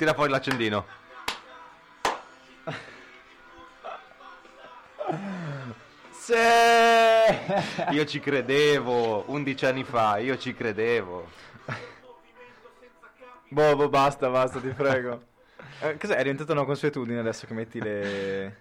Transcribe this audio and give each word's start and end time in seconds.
Tira 0.00 0.14
fuori 0.14 0.30
l'accendino. 0.30 0.86
Sì! 6.10 6.32
Io 7.90 8.06
ci 8.06 8.18
credevo, 8.18 9.24
11 9.26 9.66
anni 9.66 9.84
fa, 9.84 10.16
io 10.16 10.38
ci 10.38 10.54
credevo. 10.54 11.28
boh, 13.50 13.76
boh, 13.76 13.90
basta, 13.90 14.30
basta, 14.30 14.58
ti 14.58 14.68
prego. 14.68 15.22
Eh, 15.80 15.98
cos'è? 15.98 16.14
È 16.14 16.22
diventata 16.22 16.52
una 16.52 16.64
consuetudine 16.64 17.18
adesso 17.18 17.46
che 17.46 17.52
metti 17.52 17.78
le, 17.78 18.56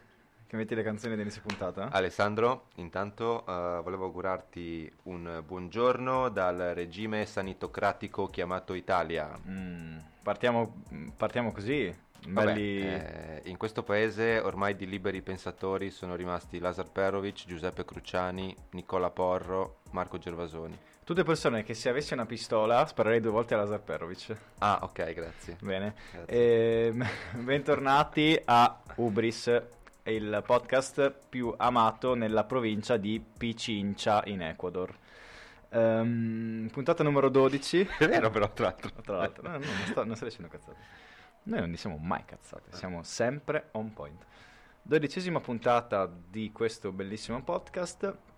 che 0.50 0.56
metti 0.56 0.74
le 0.74 0.82
canzoni 0.82 1.14
dell'inizio 1.14 1.44
puntata? 1.46 1.90
Alessandro, 1.92 2.70
intanto 2.78 3.42
eh, 3.42 3.82
volevo 3.84 4.06
augurarti 4.06 4.92
un 5.04 5.44
buongiorno 5.46 6.30
dal 6.30 6.72
regime 6.74 7.28
sanitocratico 7.28 8.26
chiamato 8.26 8.74
Italia. 8.74 9.30
Mm, 9.48 9.98
partiamo, 10.24 10.82
partiamo 11.16 11.52
così. 11.52 11.96
Vabbè, 12.28 12.54
Belli... 12.54 12.82
eh, 12.82 13.42
in 13.44 13.58
questo 13.58 13.84
paese 13.84 14.40
ormai 14.40 14.76
di 14.76 14.88
liberi 14.88 15.22
pensatori 15.22 15.92
sono 15.92 16.16
rimasti 16.16 16.58
Lazar 16.58 16.90
Perovic, 16.90 17.46
Giuseppe 17.46 17.86
Cruciani, 17.86 18.56
Nicola 18.72 19.12
Porro, 19.12 19.82
Marco 19.92 20.18
Gervasoni. 20.18 20.78
Tutte 21.04 21.24
persone 21.24 21.64
che 21.64 21.74
se 21.74 21.90
avessi 21.90 22.14
una 22.14 22.28
pistola 22.28 22.86
sparerei 22.86 23.20
due 23.20 23.32
volte 23.32 23.56
a 23.56 23.58
Lazar 23.58 23.82
Perovic. 23.82 24.36
Ah, 24.60 24.80
ok, 24.84 25.14
grazie. 25.14 25.58
Bene. 25.60 25.96
Grazie. 26.12 26.88
Ehm, 26.88 27.08
bentornati 27.44 28.40
a 28.46 28.80
Ubris, 28.98 29.60
il 30.10 30.44
podcast 30.46 31.14
più 31.30 31.54
amato 31.58 32.16
nella 32.16 32.44
provincia 32.44 32.98
di 32.98 33.24
Pichincha 33.38 34.24
in 34.26 34.42
Ecuador. 34.42 34.96
Ehm, 35.70 36.70
puntata 36.72 37.04
numero 37.04 37.30
12. 37.30 37.88
È 38.00 38.08
vero 38.08 38.30
però, 38.30 38.52
tra 38.52 38.66
l'altro. 38.66 38.92
Tra 39.02 39.18
l'altro, 39.18 39.44
no, 39.44 39.58
no, 39.58 39.58
non, 39.58 39.86
sto, 39.86 40.04
non 40.04 40.16
sto 40.16 40.26
dicendo 40.26 40.48
cazzate. 40.50 40.78
Noi 41.44 41.60
non 41.62 41.72
diciamo 41.72 41.98
mai 41.98 42.24
cazzate, 42.26 42.76
siamo 42.76 43.02
sempre 43.04 43.70
on 43.72 43.94
point. 43.94 44.26
Dodicesima 44.82 45.40
puntata 45.40 46.12
di 46.30 46.52
questo 46.52 46.92
bellissimo 46.92 47.42
podcast. 47.42 48.29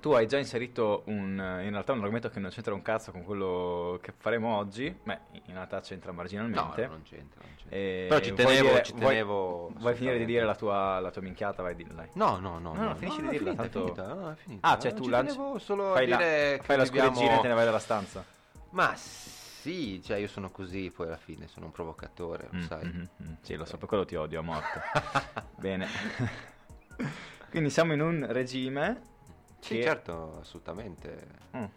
Tu 0.00 0.10
hai 0.12 0.26
già 0.28 0.36
inserito 0.38 1.02
un, 1.06 1.30
in 1.62 1.70
realtà 1.70 1.92
un 1.92 2.00
argomento 2.00 2.28
che 2.28 2.38
non 2.40 2.50
c'entra 2.50 2.74
un 2.74 2.82
cazzo 2.82 3.10
con 3.10 3.24
quello 3.24 3.98
che 4.02 4.12
faremo 4.16 4.54
oggi. 4.56 4.94
Beh, 5.02 5.18
in 5.46 5.54
realtà 5.54 5.80
c'entra 5.80 6.10
No, 6.10 6.16
marginalmente. 6.18 6.82
no, 6.82 6.88
non 6.92 7.02
c'entra. 7.02 7.40
Non 7.42 7.54
c'entra. 7.56 7.76
E 7.76 8.06
Però 8.08 8.20
ci 8.20 8.34
tenevo, 8.34 8.68
dire- 8.68 8.82
ci 8.82 8.92
vuoi- 8.92 9.06
tenevo 9.08 9.72
Vuoi 9.78 9.94
finire 9.94 10.18
di 10.18 10.24
dire 10.26 10.44
la 10.44 10.54
tua, 10.54 11.00
la 11.00 11.10
tua 11.10 11.22
minchiata? 11.22 11.62
Vai, 11.62 11.74
dilla. 11.74 11.94
dai. 11.94 12.08
No, 12.12 12.38
no, 12.38 12.58
no. 12.58 12.74
No, 12.74 12.82
no, 12.84 12.94
finisci 12.96 13.22
di 13.22 13.26
è 13.28 13.30
dirla, 13.30 13.50
finita, 13.54 13.62
tanto- 13.62 13.80
finita, 13.94 14.14
no, 14.14 14.30
è 14.30 14.34
finita. 14.34 14.68
Ah, 14.68 14.78
cioè 14.78 14.90
No, 14.90 14.96
tu 14.98 15.02
ci 15.04 15.10
lanci. 15.10 15.32
solo 15.58 15.92
fai 15.94 16.04
a 16.04 16.08
la, 16.08 16.16
dire 16.16 16.60
fai 16.62 16.76
la 16.76 16.84
scorreggina 16.84 17.38
e 17.38 17.40
te 17.40 17.48
ne 17.48 17.54
vai 17.54 17.64
dalla 17.64 17.78
stanza. 17.78 18.24
Ma 18.70 18.94
sì, 18.94 20.02
cioè 20.04 20.18
io 20.18 20.28
sono 20.28 20.50
così 20.50 20.90
poi 20.94 21.06
alla 21.06 21.16
fine, 21.16 21.48
sono 21.48 21.64
un 21.66 21.72
provocatore, 21.72 22.48
lo 22.50 22.58
Mm, 22.58 22.62
sai. 22.62 22.84
mhm, 22.84 23.08
mm. 23.22 23.32
Sì, 23.40 23.56
lo 23.56 23.64
so, 23.64 23.78
per 23.78 23.88
quello 23.88 24.04
ti 24.04 24.14
odio 24.16 24.38
a 24.40 24.42
morte. 24.42 24.80
Bene. 25.56 25.86
Quindi 27.50 27.70
siamo 27.70 27.94
in 27.94 28.00
un 28.02 28.26
regime. 28.28 29.16
Sì, 29.60 29.74
che- 29.76 29.82
certo, 29.82 30.38
assolutamente. 30.40 31.26
Mm. 31.56 31.64
Tu 31.64 31.70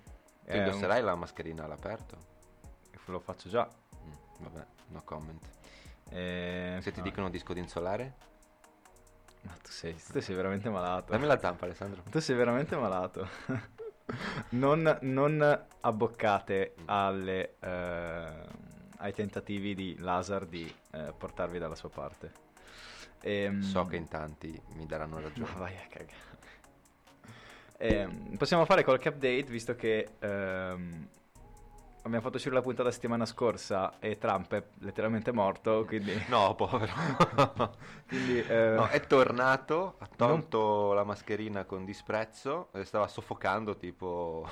È 0.43 0.57
un- 0.57 0.65
indosserai 0.65 1.01
la 1.01 1.15
mascherina 1.15 1.63
all'aperto? 1.65 2.29
Lo 3.05 3.19
faccio 3.19 3.49
già. 3.49 3.67
Mm, 4.05 4.43
vabbè, 4.43 4.65
no 4.89 5.01
comment. 5.03 5.43
Eh, 6.09 6.77
Se 6.81 6.91
ti 6.91 6.97
no. 6.99 7.03
dicono 7.03 7.29
disco 7.29 7.53
di 7.53 7.59
insolare? 7.59 8.13
Ma 9.41 9.53
tu 9.61 9.69
sei, 9.71 9.95
tu 10.11 10.19
sei 10.21 10.35
veramente 10.35 10.69
malato. 10.69 11.11
Dammi 11.11 11.25
la 11.25 11.39
zampa, 11.39 11.65
Alessandro. 11.65 12.03
Tu 12.09 12.19
sei 12.19 12.35
veramente 12.35 12.75
malato. 12.75 13.27
non, 14.51 14.97
non 15.01 15.65
abboccate 15.81 16.75
alle, 16.85 17.55
eh, 17.59 18.45
ai 18.97 19.13
tentativi 19.13 19.73
di 19.73 19.97
Lazar 19.97 20.45
di 20.45 20.71
eh, 20.91 21.13
portarvi 21.17 21.57
dalla 21.57 21.75
sua 21.75 21.89
parte. 21.89 22.31
Ehm, 23.21 23.61
So 23.61 23.85
che 23.85 23.95
in 23.95 24.07
tanti 24.07 24.59
mi 24.75 24.85
daranno 24.85 25.15
Ma 25.19 25.21
ragione. 25.21 25.53
vai 25.57 25.75
a 25.77 25.87
cagare. 25.89 26.39
Ehm, 27.81 28.37
possiamo 28.37 28.63
fare 28.65 28.83
qualche 28.83 29.09
update 29.09 29.45
visto 29.45 29.75
che 29.75 30.09
ehm, 30.19 31.07
abbiamo 32.03 32.21
fatto 32.21 32.35
uscire 32.35 32.53
la 32.53 32.61
puntata 32.61 32.91
settimana 32.91 33.25
scorsa 33.25 33.97
e 33.99 34.17
Trump 34.19 34.53
è 34.53 34.63
letteralmente 34.79 35.31
morto, 35.31 35.83
quindi... 35.85 36.13
No, 36.29 36.53
povero. 36.55 36.91
quindi, 38.07 38.39
eh, 38.39 38.73
No, 38.75 38.87
è 38.87 38.99
tornato, 39.01 39.95
ha 39.97 40.07
tolto 40.15 40.93
la 40.93 41.03
mascherina 41.03 41.63
con 41.65 41.83
disprezzo, 41.85 42.69
e 42.73 42.85
stava 42.85 43.07
soffocando 43.07 43.75
tipo 43.75 44.47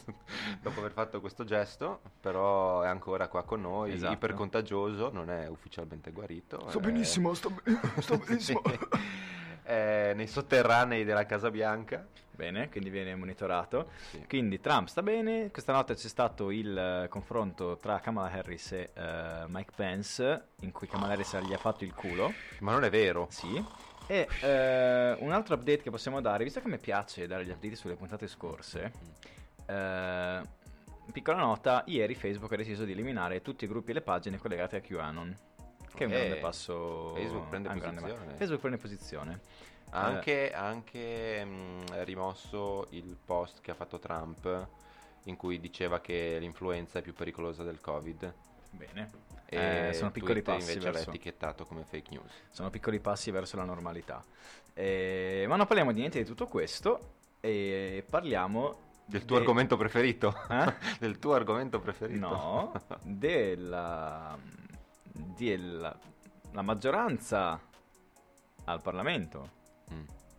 dopo 0.60 0.80
aver 0.80 0.92
fatto 0.92 1.20
questo 1.20 1.44
gesto, 1.44 2.00
però 2.20 2.82
è 2.82 2.88
ancora 2.88 3.28
qua 3.28 3.42
con 3.42 3.62
noi, 3.62 3.92
Esatto. 3.92 4.12
ipercontagioso, 4.12 5.10
non 5.10 5.30
è 5.30 5.48
ufficialmente 5.48 6.10
guarito. 6.10 6.68
Sto 6.68 6.78
è- 6.78 6.82
benissimo, 6.82 7.32
sto, 7.34 7.50
ben- 7.50 7.80
sto 8.00 8.18
benissimo. 8.18 8.62
è 9.66 10.12
nei 10.14 10.28
sotterranei 10.28 11.04
della 11.04 11.26
Casa 11.26 11.50
Bianca. 11.50 12.06
Bene, 12.36 12.68
quindi 12.68 12.90
viene 12.90 13.14
monitorato. 13.16 13.88
Sì. 14.10 14.24
Quindi 14.28 14.60
Trump 14.60 14.88
sta 14.88 15.02
bene, 15.02 15.50
questa 15.50 15.72
notte 15.72 15.94
c'è 15.94 16.06
stato 16.06 16.50
il 16.50 16.76
eh, 16.76 17.08
confronto 17.08 17.76
tra 17.78 17.98
Kamala 17.98 18.30
Harris 18.30 18.72
e 18.72 18.90
eh, 18.92 19.44
Mike 19.46 19.72
Pence, 19.74 20.48
in 20.60 20.70
cui 20.70 20.86
Kamala 20.86 21.14
Harris 21.14 21.34
gli 21.38 21.54
ha 21.54 21.58
fatto 21.58 21.84
il 21.84 21.94
culo. 21.94 22.32
Ma 22.60 22.72
non 22.72 22.84
è 22.84 22.90
vero. 22.90 23.26
Sì. 23.30 23.64
E 24.06 24.28
eh, 24.42 25.16
un 25.18 25.32
altro 25.32 25.54
update 25.54 25.82
che 25.82 25.90
possiamo 25.90 26.20
dare, 26.20 26.44
visto 26.44 26.60
che 26.60 26.68
mi 26.68 26.78
piace 26.78 27.26
dare 27.26 27.44
gli 27.44 27.50
update 27.50 27.74
sulle 27.74 27.96
puntate 27.96 28.26
scorse, 28.28 28.92
piccola 31.10 31.38
nota, 31.38 31.82
ieri 31.86 32.14
Facebook 32.14 32.52
ha 32.52 32.56
deciso 32.56 32.84
di 32.84 32.92
eliminare 32.92 33.40
tutti 33.40 33.64
i 33.64 33.68
gruppi 33.68 33.92
e 33.92 33.94
le 33.94 34.02
pagine 34.02 34.38
collegate 34.38 34.76
a 34.76 34.80
QAnon. 34.80 35.36
Che 35.94 36.04
è 36.04 36.06
un 36.06 36.12
Eh, 36.12 36.16
grande 36.18 36.36
passo. 36.36 37.14
Facebook 37.14 37.48
prende 37.48 37.68
grande 37.68 38.00
posizione. 38.02 38.34
Facebook 38.34 38.60
prende 38.60 38.78
posizione. 38.78 39.40
Ha 39.90 40.02
anche, 40.02 40.52
ha 40.52 40.64
anche 40.66 41.44
mh, 41.44 42.04
rimosso 42.04 42.86
il 42.90 43.16
post 43.24 43.60
che 43.60 43.70
ha 43.70 43.74
fatto 43.74 43.98
Trump 43.98 44.66
in 45.24 45.36
cui 45.36 45.58
diceva 45.60 46.00
che 46.00 46.36
l'influenza 46.38 46.98
è 46.98 47.02
più 47.02 47.12
pericolosa 47.14 47.62
del 47.62 47.80
Covid. 47.80 48.34
Bene. 48.70 49.10
E 49.46 49.88
Eh, 49.88 49.92
sono 49.94 50.10
piccoli 50.10 50.34
Twitter 50.42 50.54
passi 50.56 50.68
invece 50.70 50.86
l'ha 50.86 50.92
verso- 50.92 51.10
etichettato 51.10 51.64
come 51.64 51.84
fake 51.84 52.10
news. 52.10 52.30
Sono 52.50 52.68
piccoli 52.70 52.98
passi 53.00 53.30
verso 53.30 53.56
la 53.56 53.64
normalità. 53.64 54.22
Eh, 54.74 55.44
ma 55.48 55.56
non 55.56 55.66
parliamo 55.66 55.92
di 55.92 56.00
niente 56.00 56.18
di 56.18 56.24
tutto 56.24 56.46
questo. 56.46 57.14
E 57.40 58.04
parliamo. 58.08 58.84
Del 59.06 59.24
tuo 59.24 59.36
de- 59.36 59.42
argomento 59.42 59.76
preferito? 59.76 60.34
Eh? 60.50 60.74
Del 60.98 61.18
tuo 61.20 61.34
argomento 61.34 61.78
preferito? 61.80 62.28
No, 62.28 62.72
della, 63.02 64.36
della 65.12 65.96
la 66.52 66.62
maggioranza 66.62 67.60
al 68.64 68.82
Parlamento 68.82 69.40
Mm. 69.40 69.55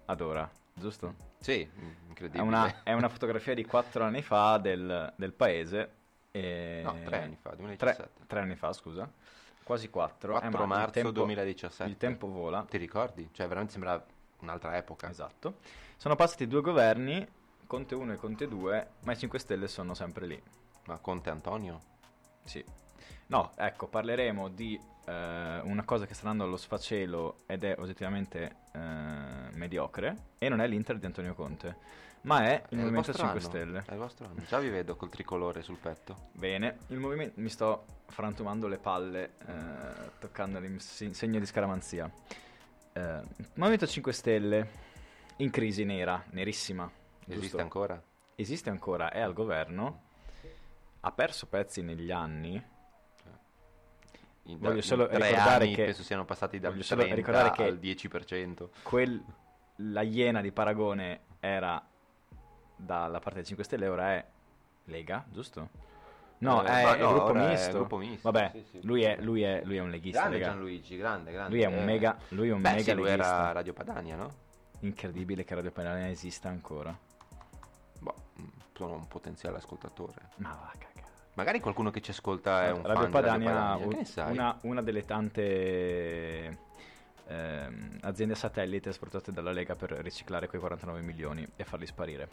Ad 0.05 0.21
ora, 0.21 0.49
giusto? 0.73 1.15
Sì, 1.39 1.65
mm, 1.69 1.79
È 1.81 2.07
incredibile. 2.07 2.43
una, 2.43 2.83
è 2.83 2.93
una 2.93 3.09
fotografia 3.09 3.53
di 3.53 3.65
quattro 3.65 4.03
anni 4.03 4.21
fa 4.21 4.57
del, 4.57 5.13
del 5.15 5.33
paese. 5.33 5.91
e- 6.31 6.81
No, 6.83 6.95
tre 7.03 7.23
anni 7.23 7.35
fa, 7.35 7.49
Tre, 7.49 7.57
2017. 7.57 8.09
tre 8.27 8.39
anni 8.39 8.55
fa, 8.55 8.73
scusa. 8.73 9.09
Quasi 9.63 9.89
quattro. 9.89 10.31
4 10.31 10.47
Eh, 10.47 10.51
ma 10.51 10.61
il 10.63 10.67
marzo 10.69 10.91
tempo- 10.91 11.11
2017. 11.11 11.89
Il 11.91 11.97
tempo 11.97 12.27
vola. 12.27 12.63
Ti 12.69 12.77
ricordi? 12.77 13.29
Cioè, 13.33 13.47
veramente 13.47 13.73
sembra 13.73 14.03
un'altra 14.39 14.77
epoca. 14.77 15.09
Esatto. 15.09 15.57
Sono 15.97 16.15
passati 16.15 16.47
due 16.47 16.61
governi, 16.61 17.27
Conte 17.65 17.93
1 17.95 18.13
e 18.13 18.15
Conte 18.15 18.47
2, 18.47 18.87
ma 19.03 19.11
i 19.11 19.17
5 19.17 19.39
Stelle 19.39 19.67
sono 19.67 19.93
sempre 19.93 20.25
lì. 20.25 20.41
Ma 20.85 20.97
Conte 20.99 21.29
Antonio? 21.29 21.81
Sì. 22.45 22.63
No, 23.27 23.51
ecco, 23.57 23.87
parleremo 23.87 24.47
di 24.47 24.79
eh, 25.05 25.59
una 25.63 25.83
cosa 25.83 26.05
che 26.05 26.13
sta 26.13 26.29
andando 26.29 26.45
allo 26.45 26.57
sfacelo 26.57 27.39
ed 27.45 27.65
è 27.65 27.75
oggettivamente 27.77 28.55
eh, 28.77 29.55
mediocre 29.55 30.15
e 30.37 30.49
non 30.49 30.61
è 30.61 30.67
l'Inter 30.67 30.97
di 30.97 31.05
Antonio 31.05 31.33
Conte, 31.33 31.75
ma 32.21 32.43
è 32.45 32.63
il 32.69 32.77
È 32.77 32.81
Movimento 32.81 33.11
vostro 33.11 33.13
5 33.13 33.29
anno, 33.29 33.39
Stelle. 33.39 33.83
È 33.85 33.91
il 33.93 33.97
vostro 33.97 34.25
anno. 34.27 34.41
Già 34.47 34.59
vi 34.59 34.69
vedo 34.69 34.95
col 34.95 35.09
tricolore 35.09 35.61
sul 35.61 35.77
petto. 35.77 36.29
Bene, 36.33 36.77
il 36.87 36.97
movimento 36.99 37.39
mi 37.39 37.49
sto 37.49 37.85
frantumando 38.07 38.67
le 38.67 38.77
palle 38.77 39.33
eh, 39.45 40.11
toccando 40.19 40.59
in 40.59 40.79
se- 40.79 41.13
segno 41.13 41.39
di 41.39 41.45
scaramanzia. 41.45 42.09
Eh, 42.93 43.21
Movimento 43.55 43.87
5 43.87 44.13
Stelle 44.13 44.69
in 45.37 45.49
crisi 45.49 45.83
nera, 45.83 46.23
nerissima. 46.31 46.89
Esiste 47.25 47.41
giusto? 47.41 47.61
ancora? 47.61 48.01
esiste 48.39 48.69
ancora, 48.69 49.11
è 49.11 49.19
al 49.19 49.33
governo, 49.33 50.03
ha 51.01 51.11
perso 51.11 51.47
pezzi 51.47 51.81
negli 51.81 52.11
anni. 52.11 52.63
In, 54.47 54.59
Voglio 54.59 54.75
in 54.77 54.81
solo 54.83 55.07
tre 55.07 55.17
ricordare 55.29 55.65
anni 55.65 55.75
che- 55.75 55.83
penso 55.85 56.03
siano 56.03 56.23
passati 56.25 56.59
dal 56.59 56.71
voglio 56.71 56.83
solo 56.83 57.01
30 57.03 57.15
ricordare 57.19 57.51
che- 57.51 57.63
al 57.65 57.77
10%. 57.77 58.69
Quel, 58.83 59.23
la 59.77 60.01
iena 60.01 60.41
di 60.41 60.51
Paragone 60.51 61.21
era 61.39 61.85
dalla 62.75 63.19
parte 63.19 63.35
dei 63.39 63.45
5 63.45 63.63
Stelle, 63.63 63.87
ora 63.87 64.13
è 64.13 64.25
Lega, 64.85 65.25
giusto? 65.29 65.69
No, 66.39 66.63
Eh, 66.63 66.67
è, 66.67 66.97
no, 67.01 67.07
gruppo, 67.09 67.23
ora 67.31 67.47
è 67.47 67.49
misto. 67.49 67.71
gruppo 67.73 67.97
misto, 67.97 68.31
Vabbè, 68.31 68.51
sì, 68.53 68.63
sì. 68.69 68.79
Lui, 68.85 69.01
è, 69.03 69.17
lui, 69.21 69.41
è, 69.41 69.61
lui 69.65 69.77
è 69.77 69.81
un 69.81 69.89
leghista, 69.89 70.19
Grande 70.21 70.37
raga. 70.37 70.51
Gianluigi, 70.51 70.95
grande, 70.97 71.31
grande. 71.31 71.53
Lui 71.55 71.63
è 71.63 71.65
un 71.67 71.73
Eh, 71.73 71.83
mega, 71.83 72.17
lui 72.29 72.49
è 72.49 72.53
un 72.53 72.61
Beh, 72.61 72.69
mega 72.69 72.83
sì, 72.83 72.93
lui 72.93 73.03
leghista. 73.05 73.35
era 73.39 73.51
Radio 73.53 73.73
Padania, 73.73 74.15
no? 74.15 74.33
Incredibile 74.81 75.43
che 75.43 75.55
Radio 75.55 75.71
Padania 75.71 76.07
esista 76.09 76.47
ancora. 76.47 76.95
Boh, 77.99 78.15
mm, 78.39 78.45
sono 78.75 78.93
un 78.93 79.07
potenziale 79.07 79.57
ascoltatore. 79.57 80.29
Ma 80.35 80.49
va 80.49 80.71
cagare. 80.77 80.96
Magari 81.37 81.59
qualcuno 81.59 81.91
che 81.91 82.01
ci 82.01 82.09
ascolta 82.09 82.65
è 82.65 82.71
un 82.71 82.81
Radio 82.81 83.03
fan 83.03 83.11
Padania, 83.11 83.37
di 83.37 83.45
Radio 83.45 83.87
Padania, 83.89 84.31
una, 84.31 84.57
una 84.63 84.81
delle 84.81 85.05
tante 85.05 86.57
ehm, 87.27 87.99
aziende 88.01 88.33
satellite 88.33 88.91
sfruttate 88.91 89.31
dalla 89.31 89.51
Lega 89.51 89.75
per 89.75 89.91
riciclare 89.91 90.47
quei 90.47 90.59
49 90.59 90.99
milioni 91.01 91.47
e 91.55 91.63
farli 91.63 91.85
sparire. 91.85 92.27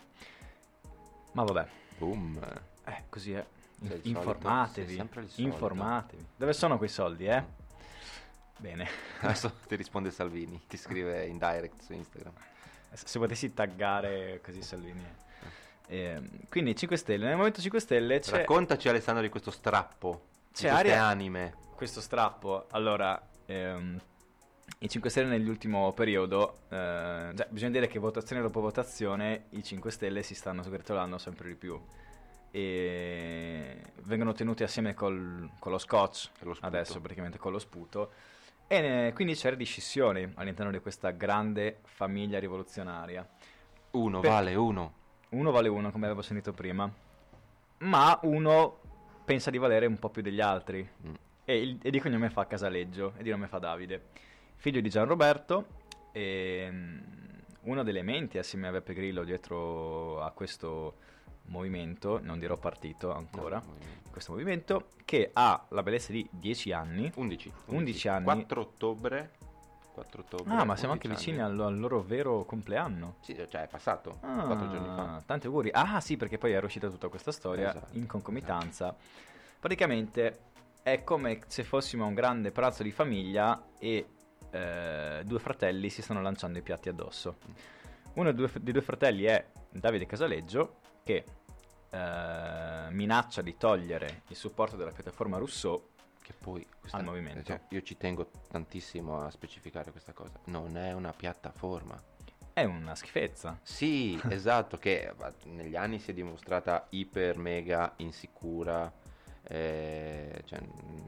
Ma 1.33 1.43
vabbè, 1.43 1.67
Boom. 1.99 2.41
eh, 2.87 3.03
così 3.11 3.35
è. 3.35 3.45
Sei 3.87 4.01
informatevi, 4.05 5.11
informatevi. 5.35 6.27
Dove 6.37 6.55
sono 6.55 6.79
quei 6.79 6.89
soldi, 6.89 7.27
eh? 7.27 7.45
Bene. 8.57 8.89
Adesso 9.21 9.53
ti 9.69 9.77
risponde 9.77 10.11
Salvini, 10.13 10.63
ti 10.67 10.79
scrive 10.79 11.27
in 11.27 11.37
direct 11.37 11.83
su 11.83 11.93
Instagram. 11.93 12.33
Se 12.91 13.19
potessi 13.19 13.53
taggare 13.53 14.41
così 14.43 14.63
Salvini. 14.63 15.05
Ehm, 15.89 16.29
quindi 16.49 16.75
5 16.75 16.97
Stelle, 16.97 17.27
nel 17.27 17.37
momento 17.37 17.61
5 17.61 17.79
Stelle 17.81 18.19
c'è 18.21 18.39
Raccontaci 18.39 18.89
Alessandro 18.89 19.23
di 19.23 19.29
questo 19.29 19.51
strappo, 19.51 20.11
di 20.49 20.53
C'è 20.53 20.69
queste 20.69 20.69
aria- 20.69 21.05
anime. 21.05 21.55
questo 21.77 22.01
strappo. 22.01 22.67
Allora, 22.71 23.21
ehm, 23.47 24.01
i 24.79 24.89
5 24.89 25.11
Stelle 25.11 25.29
nell'ultimo 25.29 25.93
periodo, 25.93 26.61
eh, 26.71 27.33
cioè, 27.37 27.47
bisogna 27.51 27.73
dire 27.73 27.87
che 27.87 27.99
votazione 27.99 28.41
dopo 28.43 28.61
votazione 28.61 29.47
i 29.51 29.63
5 29.63 29.91
Stelle 29.91 30.23
si 30.23 30.35
stanno 30.35 30.63
sgretolando 30.63 31.19
sempre 31.19 31.49
di 31.49 31.55
più 31.55 31.79
e 32.51 33.83
vengono 34.05 34.33
tenuti 34.33 34.63
assieme 34.63 34.95
col- 34.95 35.51
con 35.59 35.73
lo 35.73 35.79
scotch, 35.79 36.31
lo 36.41 36.57
adesso 36.61 37.01
praticamente 37.01 37.37
con 37.37 37.53
lo 37.53 37.59
sputo. 37.59 38.13
E 38.67 38.81
ne- 38.81 39.13
quindi 39.13 39.35
c'è 39.35 39.55
discissione 39.57 40.33
all'interno 40.37 40.71
di 40.71 40.79
questa 40.79 41.11
grande 41.11 41.81
famiglia 41.85 42.39
rivoluzionaria. 42.39 43.27
Uno 43.93 44.21
Per- 44.21 44.31
vale 44.31 44.55
uno. 44.55 44.93
Uno 45.35 45.51
vale 45.51 45.69
uno, 45.69 45.91
come 45.91 46.07
avevo 46.07 46.23
sentito 46.23 46.53
prima, 46.53 46.89
ma 47.79 48.19
uno 48.23 48.79
pensa 49.25 49.51
di 49.51 49.59
valere 49.59 49.87
un 49.87 49.99
po' 49.99 50.09
più 50.09 50.23
degli 50.23 50.41
altri. 50.41 50.89
Mm. 51.07 51.15
E, 51.45 51.61
il- 51.61 51.79
e 51.83 51.91
di 51.91 52.01
cognome 52.01 52.31
fa 52.31 52.47
Casaleggio 52.47 53.15
e 53.17 53.23
di 53.23 53.31
nome 53.31 53.49
fa 53.49 53.59
Davide, 53.59 54.03
figlio 54.57 54.81
di 54.81 54.89
Gian 54.89 55.07
Roberto, 55.07 55.67
e, 56.13 56.69
mm, 56.71 56.99
uno 57.63 57.83
delle 57.83 58.03
menti 58.03 58.39
assieme 58.39 58.69
a 58.69 58.71
Beppe 58.71 58.95
Grillo 58.95 59.25
dietro 59.25 60.23
a 60.23 60.31
questo 60.31 60.97
movimento, 61.47 62.21
non 62.23 62.39
dirò 62.39 62.57
partito 62.57 63.13
ancora, 63.13 63.57
No, 63.59 63.75
questo 64.11 64.33
movimento 64.33 64.89
che 65.05 65.31
ha 65.33 65.67
la 65.71 65.83
bellezza 65.83 66.13
di 66.13 66.27
10 66.31 66.73
anni. 66.73 67.11
11. 67.17 67.53
11 67.67 68.09
anni. 68.09 68.25
4 68.25 68.61
ottobre. 68.61 69.31
4 69.95 70.21
ottobre. 70.21 70.53
Ah, 70.53 70.65
ma 70.65 70.77
siamo 70.77 70.93
anche 70.93 71.07
11 71.07 71.25
vicini 71.25 71.43
al, 71.43 71.59
al 71.59 71.79
loro 71.79 72.03
vero 72.03 72.45
compleanno. 72.45 73.17
Sì, 73.21 73.35
cioè 73.49 73.63
è 73.63 73.69
passato. 73.69 74.19
Ah, 74.21 74.43
4 74.45 74.69
giorni 74.69 74.87
fa. 74.87 75.23
Tanti 75.25 75.47
auguri. 75.47 75.71
Ah, 75.73 76.01
sì, 76.01 76.17
perché 76.17 76.37
poi 76.37 76.53
era 76.53 76.67
uscita 76.67 76.89
tutta 76.89 77.09
questa 77.09 77.31
storia 77.31 77.71
Esatto, 77.71 77.97
in 77.97 78.07
concomitanza. 78.07 78.95
Praticamente 79.61 80.41
è 80.83 81.03
come 81.05 81.41
se 81.47 81.63
fossimo 81.63 82.05
a 82.05 82.09
un 82.09 82.15
grande 82.15 82.51
pranzo 82.51 82.83
di 82.83 82.91
famiglia 82.91 83.69
e 83.79 84.07
eh, 84.51 85.23
due 85.25 85.39
fratelli 85.39 85.89
si 85.89 86.03
stanno 86.03 86.21
lanciando 86.21 86.59
i 86.59 86.63
piatti 86.63 86.89
addosso. 86.89 87.37
Uno 88.15 88.33
dei 88.33 88.35
due, 88.35 88.51
dei 88.61 88.73
due 88.73 88.83
fratelli 88.83 89.25
è 89.25 89.47
Davide 89.71 90.07
Casaleggio, 90.07 90.77
che 91.03 91.25
eh, 91.91 92.91
minaccia 92.91 93.43
di 93.43 93.57
togliere 93.57 94.23
il 94.29 94.37
supporto 94.37 94.77
della 94.77 94.91
piattaforma 94.91 95.39
Rousseau. 95.39 95.91
Che 96.25 96.33
poi 96.33 96.67
Al 96.93 97.05
movimento. 97.05 97.43
cioè, 97.43 97.61
io 97.69 97.83
ci 97.83 97.99
tengo 97.99 98.31
tantissimo 98.49 99.21
a 99.21 99.31
specificare 99.31 99.91
questa 99.91 100.13
cosa. 100.15 100.41
Non 100.45 100.79
è 100.79 100.93
una 100.95 101.13
piattaforma. 101.13 102.01
È 102.55 102.65
una 102.65 102.95
schifezza. 102.95 103.59
Sì, 103.63 104.19
esatto, 104.31 104.79
che 104.79 105.13
negli 105.45 105.77
anni 105.77 105.99
si 105.99 106.13
è 106.13 106.15
dimostrata 106.15 106.87
iper 106.91 107.37
mega 107.37 107.93
insicura. 107.97 108.91
eh, 109.47 110.41
cioè 110.47 110.61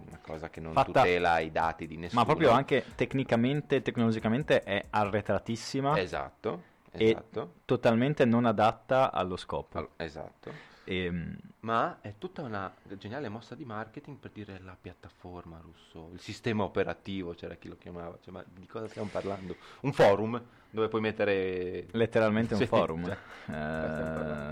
una 0.06 0.18
cosa 0.20 0.50
che 0.50 0.60
non 0.60 0.74
Fatta- 0.74 1.00
tutela 1.00 1.38
i 1.38 1.50
dati 1.50 1.86
di 1.86 1.96
nessuno. 1.96 2.20
Ma 2.20 2.26
proprio 2.26 2.50
anche 2.50 2.84
tecnicamente, 2.94 3.80
tecnologicamente 3.80 4.62
è 4.64 4.84
arretratissima, 4.90 5.98
Esatto, 5.98 6.62
E- 6.90 7.08
esatto. 7.08 7.54
totalmente 7.64 8.26
non 8.26 8.44
adatta 8.44 9.10
allo 9.10 9.36
scopo. 9.36 9.78
Al- 9.78 9.88
esatto. 9.96 10.52
Ehm, 10.84 11.34
Ma 11.66 11.98
è 12.00 12.14
tutta 12.16 12.42
una 12.42 12.72
geniale 12.96 13.28
mossa 13.28 13.56
di 13.56 13.64
marketing 13.64 14.18
per 14.18 14.30
dire 14.30 14.60
la 14.62 14.76
piattaforma 14.80 15.58
russo, 15.60 16.10
il 16.12 16.20
sistema 16.20 16.62
operativo, 16.62 17.34
c'era 17.34 17.56
chi 17.56 17.66
lo 17.66 17.76
chiamava. 17.76 18.16
Cioè, 18.22 18.32
ma 18.32 18.44
di 18.46 18.66
cosa 18.68 18.86
stiamo 18.86 19.08
parlando? 19.08 19.56
Un 19.80 19.92
forum 19.92 20.40
dove 20.70 20.86
puoi 20.86 21.00
mettere... 21.00 21.88
letteralmente 21.90 22.54
un 22.54 22.60
Sì, 22.66 22.66
forum. 22.66 23.04
cioè, 23.04 23.18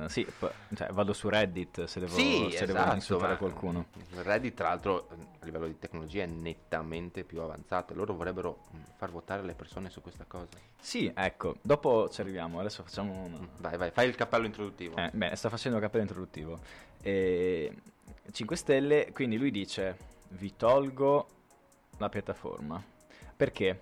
Eh, 0.05 0.09
sì, 0.09 0.25
p- 0.25 0.53
cioè, 0.75 0.89
vado 0.89 1.13
su 1.13 1.29
Reddit 1.29 1.85
se 1.85 2.01
devo, 2.01 2.17
sì, 2.17 2.49
se 2.51 2.67
devo 2.67 2.79
esatto, 2.79 2.95
insultare 2.97 3.33
ma 3.35 3.39
qualcuno. 3.39 3.87
Reddit, 4.23 4.55
tra 4.55 4.69
l'altro, 4.71 5.07
a 5.41 5.45
livello 5.45 5.67
di 5.69 5.79
tecnologia 5.79 6.25
è 6.25 6.27
nettamente 6.27 7.23
più 7.23 7.41
avanzato 7.41 7.95
loro 7.95 8.15
vorrebbero 8.15 8.59
mh, 8.71 8.77
far 8.97 9.13
votare 9.13 9.43
le 9.43 9.55
persone 9.55 9.89
su 9.89 10.01
questa 10.01 10.25
cosa. 10.27 10.57
Sì, 10.81 11.13
ecco, 11.15 11.57
dopo 11.63 12.09
ci 12.11 12.21
arriviamo. 12.23 12.59
Adesso 12.59 12.83
facciamo 12.83 13.13
un... 13.25 13.33
Mm, 13.41 13.45
Vai, 13.59 13.77
vai, 13.77 13.91
fai 13.93 14.09
il 14.09 14.17
cappello 14.17 14.47
introduttivo. 14.47 14.97
Eh, 14.97 15.11
beh, 15.13 15.37
sta 15.37 15.49
facendo 15.49 15.77
il 15.79 15.83
cappello 15.85 16.03
introduttivo. 16.03 16.59
E 17.07 17.71
5 18.31 18.57
Stelle, 18.57 19.13
quindi 19.13 19.37
lui 19.37 19.51
dice: 19.51 19.99
Vi 20.29 20.57
tolgo 20.57 21.29
la 21.99 22.09
piattaforma. 22.09 22.83
Perché? 23.37 23.79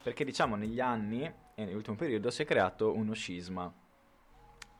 Perché 0.00 0.24
diciamo 0.24 0.54
negli 0.54 0.78
anni 0.78 1.24
e 1.24 1.64
nell'ultimo 1.64 1.96
periodo 1.96 2.30
si 2.30 2.42
è 2.42 2.44
creato 2.44 2.94
uno 2.94 3.12
scisma. 3.12 3.72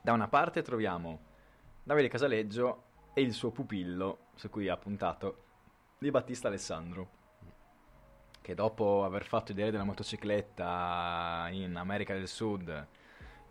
Da 0.01 0.13
una 0.13 0.29
parte 0.29 0.63
troviamo 0.63 1.19
Davide 1.83 2.07
Casaleggio 2.07 2.85
e 3.13 3.23
il 3.23 3.33
suo 3.33 3.51
pupillo, 3.51 4.27
su 4.37 4.49
cui 4.51 4.69
ha 4.69 4.77
puntato, 4.77 5.43
di 5.99 6.13
Battista 6.13 6.47
Alessandro. 6.47 7.23
Che 8.41 8.55
dopo 8.55 9.03
aver 9.03 9.25
fatto 9.25 9.51
i 9.51 9.55
diari 9.57 9.73
della 9.73 9.83
motocicletta 9.83 11.49
in 11.51 11.75
America 11.75 12.15
del 12.15 12.29
Sud, 12.29 12.87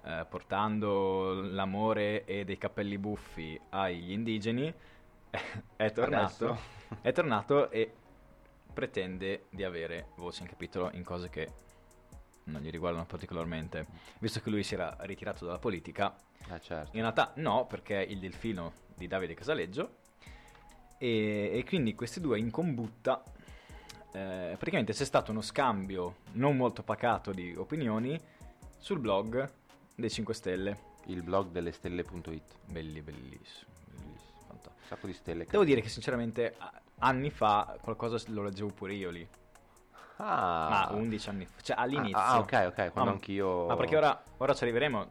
eh, 0.06 0.26
portando 0.30 1.42
l'amore 1.42 2.26
e 2.26 2.44
dei 2.46 2.58
cappelli 2.58 2.98
buffi 2.98 3.60
agli 3.70 4.12
indigeni, 4.12 4.74
è 5.76 5.92
tornato, 5.92 6.58
è 7.02 7.12
tornato 7.12 7.70
e 7.72 7.92
pretende 8.74 9.46
di 9.50 9.64
avere 9.64 10.08
voce 10.16 10.44
in 10.44 10.50
capitolo 10.50 10.90
in 10.94 11.04
cose 11.04 11.30
che 11.30 11.52
non 12.46 12.62
gli 12.62 12.70
riguardano 12.70 13.06
particolarmente, 13.06 13.86
visto 14.20 14.42
che 14.42 14.50
lui 14.50 14.64
si 14.64 14.74
era 14.74 14.96
ritirato 15.02 15.46
dalla 15.46 15.60
politica. 15.60 16.14
Eh, 16.50 16.60
certo. 16.60 16.96
In 16.96 17.02
realtà 17.02 17.32
no, 17.36 17.66
perché 17.66 18.06
è 18.06 18.10
il 18.10 18.20
delfino 18.20 18.74
di 18.96 19.08
Davide 19.08 19.34
Casaleggio 19.34 20.02
e, 20.98 21.52
e 21.54 21.64
quindi 21.66 21.96
questi 21.96 22.20
due 22.20 22.38
in 22.38 22.52
combutta 22.52 23.24
eh, 24.12 24.56
praticamente 24.58 24.94
c'è 24.94 25.06
stato 25.06 25.32
uno 25.32 25.42
scambio 25.42 26.18
non 26.34 26.56
molto 26.56 26.84
pacato 26.84 27.32
di 27.32 27.56
opinioni 27.56 28.20
sul 28.78 29.00
blog 29.00 29.52
dei 29.96 30.10
5 30.10 30.34
Stelle. 30.34 30.78
Il 31.06 31.22
blog 31.22 31.50
delle 31.50 31.72
stelle.it. 31.72 32.56
Belli, 32.66 33.02
bellissimo, 33.02 33.72
bellissimo, 33.86 34.38
fantastico. 34.48 34.76
Un 34.82 34.88
sacco 34.88 35.08
di 35.08 35.14
stelle. 35.14 35.46
Devo 35.50 35.64
dire 35.64 35.82
che 35.82 35.90
sinceramente 35.90 36.56
anni 37.00 37.30
fa 37.30 37.78
qualcosa 37.82 38.18
lo 38.28 38.44
leggevo 38.44 38.70
pure 38.72 38.94
io 38.94 39.10
lì, 39.10 39.28
Ah, 40.18 40.68
ma 40.70 40.98
11 40.98 41.30
anni 41.30 41.46
fa, 41.46 41.62
cioè 41.62 41.76
all'inizio. 41.78 42.18
Ah, 42.18 42.34
ah, 42.34 42.40
ok, 42.40 42.54
ok, 42.68 42.92
quando 42.92 43.10
No, 43.10 43.10
anch'io... 43.12 43.66
Ma 43.68 43.76
perché 43.76 43.98
ora, 43.98 44.24
ora 44.38 44.54
ci 44.54 44.64
arriveremo 44.64 45.10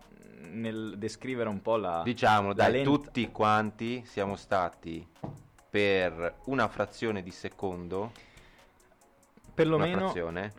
nel 0.52 0.94
descrivere 0.96 1.48
un 1.48 1.60
po' 1.60 1.76
la... 1.76 2.02
Diciamo, 2.02 2.52
dai, 2.54 2.72
lenta- 2.72 2.90
tutti 2.90 3.30
quanti 3.30 4.04
siamo 4.06 4.36
stati 4.36 5.06
per 5.68 6.36
una 6.44 6.68
frazione 6.68 7.22
di 7.22 7.30
secondo, 7.30 8.12
perlomeno, 9.54 10.12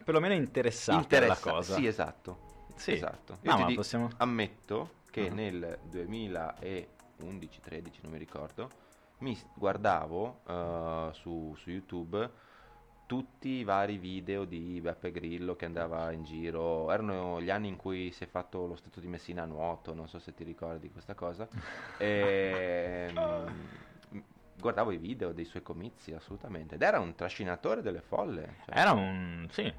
perlomeno 0.03 0.33
interessati 0.33 1.01
interessa- 1.01 1.49
alla 1.49 1.55
cosa. 1.57 1.75
Sì, 1.75 1.85
esatto. 1.87 2.51
Sì. 2.75 2.93
esatto. 2.93 3.37
Io 3.41 3.51
No, 3.57 3.65
dico- 3.65 3.81
possiamo... 3.81 4.09
ammetto 4.17 5.01
che 5.11 5.29
Mhm. 5.29 5.35
nel 5.35 5.79
2011-13, 5.89 7.99
non 8.01 8.11
mi 8.11 8.17
ricordo, 8.17 8.69
mi 9.19 9.37
guardavo 9.53 10.41
eh, 10.47 11.09
su, 11.13 11.53
su 11.57 11.69
YouTube 11.69 12.29
tutti 13.05 13.49
i 13.49 13.63
vari 13.63 13.97
video 13.97 14.43
di 14.45 14.79
Beppe 14.81 15.11
Grillo 15.11 15.55
che 15.55 15.65
andava 15.65 16.11
in 16.11 16.23
giro. 16.23 16.91
Erano 16.91 17.39
gli 17.41 17.49
anni 17.51 17.67
in 17.67 17.75
cui 17.75 18.11
si 18.11 18.23
è 18.23 18.27
fatto 18.27 18.65
lo 18.65 18.75
stato 18.75 18.99
di 18.99 19.07
Messina 19.07 19.43
a 19.43 19.45
nuoto, 19.45 19.93
non 19.93 20.07
so 20.07 20.17
se 20.19 20.33
ti 20.33 20.43
ricordi 20.43 20.89
questa 20.91 21.13
cosa. 21.13 21.47
E, 21.99 23.11
mm, 23.13 24.19
guardavo 24.57 24.91
i 24.91 24.97
video 24.97 25.31
dei 25.31 25.45
suoi 25.45 25.61
comizi, 25.61 26.11
assolutamente. 26.13 26.75
Ed 26.75 26.81
era 26.81 26.99
un 26.99 27.13
trascinatore 27.13 27.81
delle 27.81 28.01
folle. 28.01 28.55
cioè. 28.65 28.77
Era 28.79 28.91
un... 28.93 29.47
sì. 29.51 29.71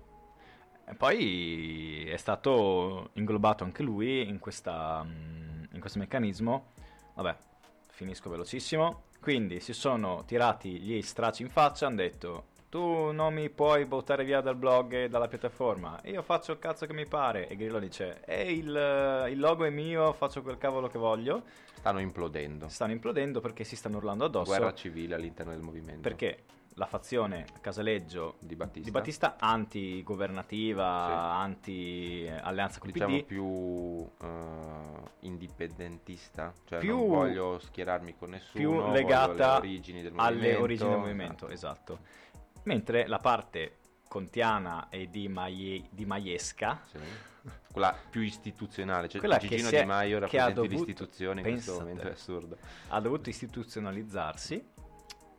E 0.86 0.94
poi 0.94 2.06
è 2.08 2.16
stato 2.16 3.10
inglobato 3.14 3.64
anche 3.64 3.82
lui 3.82 4.28
in, 4.28 4.38
questa, 4.38 5.02
mm, 5.04 5.64
in 5.72 5.80
questo 5.80 5.98
meccanismo. 5.98 6.72
Vabbè, 7.14 7.36
finisco 7.90 8.30
velocissimo. 8.30 9.04
Quindi 9.20 9.60
si 9.60 9.72
sono 9.72 10.24
tirati 10.26 10.78
gli 10.80 11.00
stracci 11.00 11.42
in 11.42 11.48
faccia, 11.48 11.86
hanno 11.86 11.96
detto 11.96 12.52
tu 12.74 13.12
non 13.12 13.32
mi 13.32 13.50
puoi 13.50 13.84
buttare 13.84 14.24
via 14.24 14.40
dal 14.40 14.56
blog 14.56 14.94
e 14.94 15.08
dalla 15.08 15.28
piattaforma, 15.28 16.00
io 16.06 16.22
faccio 16.22 16.50
il 16.50 16.58
cazzo 16.58 16.86
che 16.86 16.92
mi 16.92 17.06
pare. 17.06 17.46
E 17.46 17.54
Grillo 17.54 17.78
dice, 17.78 18.24
e 18.24 18.52
il, 18.52 19.28
il 19.30 19.38
logo 19.38 19.64
è 19.64 19.70
mio, 19.70 20.12
faccio 20.12 20.42
quel 20.42 20.58
cavolo 20.58 20.88
che 20.88 20.98
voglio. 20.98 21.44
Stanno 21.72 22.00
implodendo. 22.00 22.66
Stanno 22.66 22.90
implodendo 22.90 23.40
perché 23.40 23.62
si 23.62 23.76
stanno 23.76 23.98
urlando 23.98 24.24
addosso. 24.24 24.50
Guerra 24.50 24.74
civile 24.74 25.14
all'interno 25.14 25.52
del 25.52 25.60
movimento. 25.60 26.00
Perché 26.00 26.42
la 26.76 26.86
fazione 26.86 27.44
Casaleggio 27.60 28.36
Di 28.40 28.56
Battista. 28.56 28.84
di 28.84 28.90
Battista 28.90 29.36
anti-governativa, 29.38 31.34
anti-alleanza 31.36 32.78
con 32.80 32.88
il 32.88 32.94
diciamo 32.94 33.16
PD, 33.16 33.24
più 33.24 34.10
eh, 34.20 35.10
indipendentista, 35.20 36.52
cioè 36.64 36.78
Più- 36.80 36.96
non 36.96 37.08
voglio 37.08 37.58
schierarmi 37.58 38.16
con 38.16 38.30
nessuno, 38.30 38.58
più 38.82 38.90
legata 38.92 39.54
alle 39.56 39.66
origini 39.68 40.02
del 40.02 40.12
alle 40.16 40.34
movimento. 40.36 40.62
origini 40.62 40.88
del 40.90 40.98
movimento, 40.98 41.48
esatto. 41.48 41.98
Mentre 42.64 43.06
la 43.06 43.18
parte 43.18 43.76
contiana 44.08 44.88
e 44.90 45.08
di, 45.10 45.28
Maie- 45.28 45.84
di 45.90 46.04
Maiesca, 46.04 46.82
Sì. 46.90 46.98
Quella 47.74 47.94
più 48.08 48.20
istituzionale, 48.22 49.08
cioè 49.08 49.18
Quella 49.20 49.36
che 49.36 49.48
Gigino 49.48 49.68
si 49.68 49.74
è- 49.74 49.80
Di 49.80 49.86
Maio 49.86 50.14
che 50.20 50.38
rappresenta 50.38 50.60
l'istituzione 50.62 51.40
in 51.40 51.46
questo 51.54 51.74
momento 51.80 52.06
è 52.06 52.10
assurdo. 52.12 52.56
ha 52.88 53.00
dovuto 53.00 53.28
istituzionalizzarsi 53.28 54.64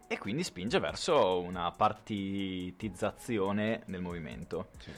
e 0.08 0.18
quindi 0.18 0.44
spinge 0.44 0.80
verso 0.80 1.40
una 1.40 1.72
partitizzazione 1.72 3.84
del 3.86 4.02
movimento. 4.02 4.70
Sì. 4.78 4.92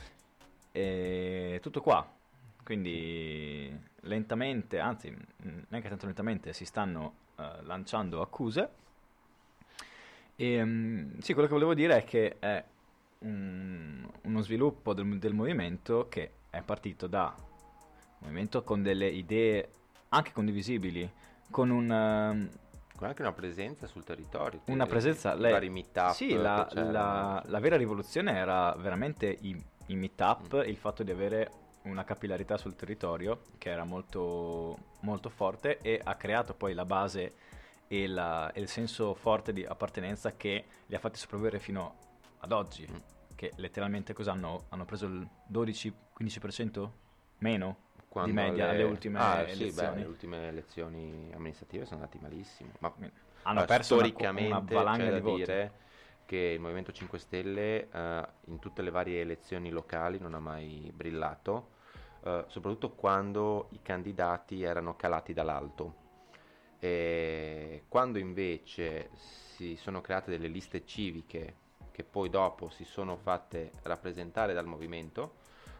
E 0.72 1.60
tutto 1.62 1.82
qua. 1.82 2.08
Quindi 2.64 3.76
lentamente, 4.02 4.80
anzi 4.80 5.10
mh, 5.10 5.64
neanche 5.70 5.90
tanto 5.90 6.06
lentamente, 6.06 6.54
si 6.54 6.66
stanno 6.66 7.14
eh, 7.38 7.64
lanciando 7.64 8.22
accuse. 8.22 8.70
E, 10.36 10.64
mh, 10.64 11.20
sì, 11.20 11.34
quello 11.34 11.48
che 11.48 11.54
volevo 11.54 11.74
dire 11.74 11.98
è 11.98 12.04
che 12.04 12.38
è 12.40 12.64
un- 13.20 14.08
uno 14.24 14.42
sviluppo 14.42 14.94
del, 14.94 15.18
del 15.18 15.34
movimento 15.34 16.08
che 16.10 16.32
è 16.50 16.62
partito 16.62 17.08
da 17.08 17.34
un 17.38 17.46
movimento 18.20 18.64
con 18.64 18.84
delle 18.84 19.08
idee 19.08 19.70
anche 20.10 20.32
condivisibili, 20.34 21.10
con 21.50 21.70
un... 21.70 21.92
ehm, 21.92 22.50
Con 22.98 23.08
anche 23.08 23.22
una 23.22 23.32
presenza 23.32 23.86
sul 23.86 24.04
territorio. 24.04 24.62
una 24.66 24.86
i- 24.86 24.88
presenza... 24.88 25.34
lei- 25.36 25.51
vari 25.51 25.70
meetup 25.70 26.12
Sì, 26.13 26.34
la, 26.34 26.68
la- 26.74 27.44
la 27.46 27.60
vera 27.60 27.77
rivoluzione 27.77 28.36
era 28.36 28.74
veramente 28.75 29.27
i, 29.42 29.63
i 29.88 29.96
meetup, 29.96 30.56
Mm. 30.58 30.68
il 30.68 30.75
fatto 30.77 31.04
di 31.04 31.12
avere 31.12 31.51
una 31.84 32.04
capillarità 32.04 32.58
sul 32.58 32.75
territorio 32.75 33.44
che 33.60 33.70
era 33.70 33.84
molto, 33.84 34.77
molto 35.01 35.30
forte 35.30 35.77
e 35.82 36.01
ha 36.04 36.16
creato 36.16 36.56
poi 36.56 36.74
la 36.74 36.86
base 36.86 37.36
e, 37.88 38.08
la- 38.08 38.51
e 38.51 38.60
il 38.62 38.68
senso 38.68 39.13
forte 39.13 39.54
di 39.54 39.63
appartenenza 39.63 40.36
che 40.36 40.66
li 40.88 40.96
ha 40.96 41.00
fatti 41.00 41.20
sopravvivere 41.20 41.60
fino 41.60 41.96
ad 42.39 42.51
oggi, 42.51 42.88
Mm. 42.92 42.96
che 43.36 43.51
letteralmente 43.58 44.13
cosa 44.13 44.32
hanno? 44.32 44.66
Hanno 44.70 44.86
preso 44.86 45.06
il 45.06 45.27
12-15% 45.51 46.89
meno 47.39 47.86
Quando 48.10 48.34
media 48.34 48.66
le- 48.66 48.72
alle 48.72 48.84
ultime 48.84 49.20
ah, 49.20 49.48
sì, 49.48 49.66
elezioni. 49.66 49.96
beh, 49.96 50.02
le 50.02 50.08
ultime 50.08 50.48
elezioni 50.48 51.32
amministrative 51.34 51.86
sono 51.86 52.02
andate 52.02 52.18
malissimo. 52.22 52.72
Ma 52.80 52.94
hanno 53.44 53.66
perso 53.66 53.96
una, 53.96 54.06
storicamente 54.06 54.74
una 54.74 54.82
valanga 54.82 55.04
c'è 55.06 55.10
da 55.12 55.16
di 55.16 55.22
voti. 55.22 55.38
dire 55.38 55.72
che 56.26 56.38
il 56.38 56.60
Movimento 56.60 56.92
5 56.92 57.18
Stelle 57.20 57.90
eh, 57.90 58.28
in 58.48 58.60
tutte 58.60 58.82
le 58.82 58.90
varie 58.90 59.22
elezioni 59.22 59.70
locali 59.70 60.20
non 60.20 60.34
ha 60.34 60.40
mai 60.40 60.92
brillato, 60.94 61.70
eh, 62.24 62.44
soprattutto 62.48 62.92
quando 62.92 63.68
i 63.72 63.80
candidati 63.82 64.62
erano 64.64 64.96
calati 64.96 65.34
dall'alto. 65.34 66.06
E 66.80 67.84
quando 67.88 68.20
invece 68.20 69.10
si 69.14 69.76
sono 69.78 70.02
create 70.02 70.30
delle 70.30 70.48
liste 70.48 70.86
civiche 70.86 71.66
che 71.92 72.04
poi 72.04 72.30
dopo 72.30 72.70
si 72.70 72.84
sono 72.84 73.16
fatte 73.18 73.72
rappresentare 73.84 74.54
dal 74.54 74.66
movimento, 74.66 75.36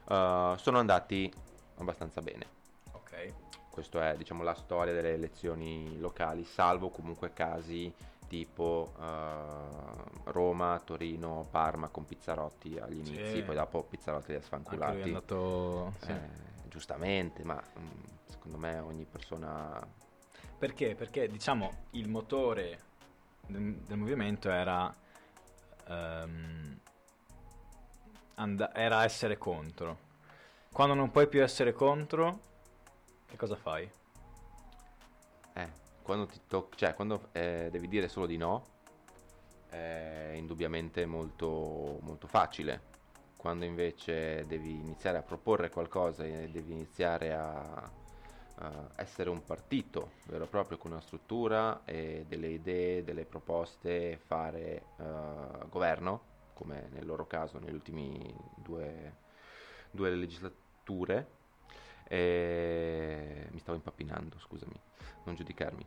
eh, 0.10 0.54
sono 0.58 0.80
andati 0.80 1.32
abbastanza 1.78 2.22
bene. 2.22 2.46
Ok. 2.92 3.34
Questa 3.70 4.12
è 4.12 4.18
diciamo, 4.18 4.44
la 4.44 4.54
storia 4.56 4.94
delle 4.94 5.14
elezioni 5.14 5.98
locali, 6.00 6.44
salvo 6.44 6.90
comunque 6.90 7.32
casi 7.34 7.94
tipo 8.28 8.94
eh, 9.00 10.32
Roma, 10.32 10.82
Torino, 10.84 11.48
Parma 11.50 11.88
con 11.88 12.06
Pizzarotti 12.06 12.78
agli 12.78 13.04
Sì. 13.06 13.14
inizi, 13.14 13.42
poi 13.44 13.56
dopo 13.56 13.84
Pizzarotti 13.84 14.32
li 14.32 14.38
ha 14.38 14.42
Anche 14.50 14.76
lui 14.76 14.76
è 14.76 14.76
sfanculati. 14.76 15.02
andato... 15.04 15.94
sì. 16.00 16.12
Eh, 16.12 16.46
giustamente, 16.68 17.44
ma 17.44 17.62
mm, 17.80 17.88
secondo 18.28 18.58
me 18.58 18.80
ogni 18.80 19.06
persona... 19.06 19.80
Perché? 20.58 20.96
Perché 20.96 21.28
diciamo 21.30 21.86
il 21.92 22.10
motore 22.10 22.82
del, 23.46 23.76
del 23.76 23.98
movimento 23.98 24.50
era, 24.50 24.94
ehm, 25.88 26.80
and- 28.36 28.72
era 28.74 29.04
essere 29.04 29.38
contro. 29.38 30.06
Quando 30.72 30.94
non 30.94 31.12
puoi 31.12 31.28
più 31.28 31.42
essere 31.42 31.74
contro, 31.74 32.40
che 33.26 33.36
cosa 33.36 33.56
fai? 33.56 33.90
Eh, 35.54 35.70
quando 36.02 36.26
ti 36.28 36.40
tocca, 36.48 36.76
cioè 36.76 36.94
quando 36.94 37.30
eh, 37.32 37.70
devi 37.72 37.88
dire 37.88 38.08
solo 38.08 38.26
di 38.26 38.38
no, 38.38 38.64
è 39.70 40.34
indubbiamente 40.36 41.06
molto, 41.06 42.00
molto 42.02 42.28
facile. 42.28 42.96
Quando 43.36 43.66
invece 43.66 44.46
devi 44.48 44.72
iniziare 44.72 45.18
a 45.18 45.22
proporre 45.22 45.70
qualcosa 45.70 46.24
e 46.24 46.50
devi 46.50 46.72
iniziare 46.74 47.34
a, 47.34 47.90
a 48.56 48.90
essere 48.96 49.30
un 49.30 49.44
partito 49.44 50.12
vero 50.26 50.46
e 50.46 50.48
proprio 50.48 50.78
con 50.78 50.92
una 50.92 51.02
struttura 51.02 51.82
e 51.86 52.26
delle 52.28 52.48
idee, 52.48 53.04
delle 53.04 53.26
proposte, 53.26 54.18
fare 54.18 54.84
eh, 54.98 55.68
governo, 55.70 56.22
come 56.54 56.88
nel 56.92 57.06
loro 57.06 57.28
caso 57.28 57.60
negli 57.60 57.74
ultimi 57.74 58.34
due, 58.56 59.26
due 59.92 60.10
legislature. 60.12 61.36
E 62.08 63.48
mi 63.52 63.60
stavo 63.60 63.78
impappinando, 63.78 64.40
scusami, 64.40 64.80
non 65.26 65.36
giudicarmi. 65.36 65.86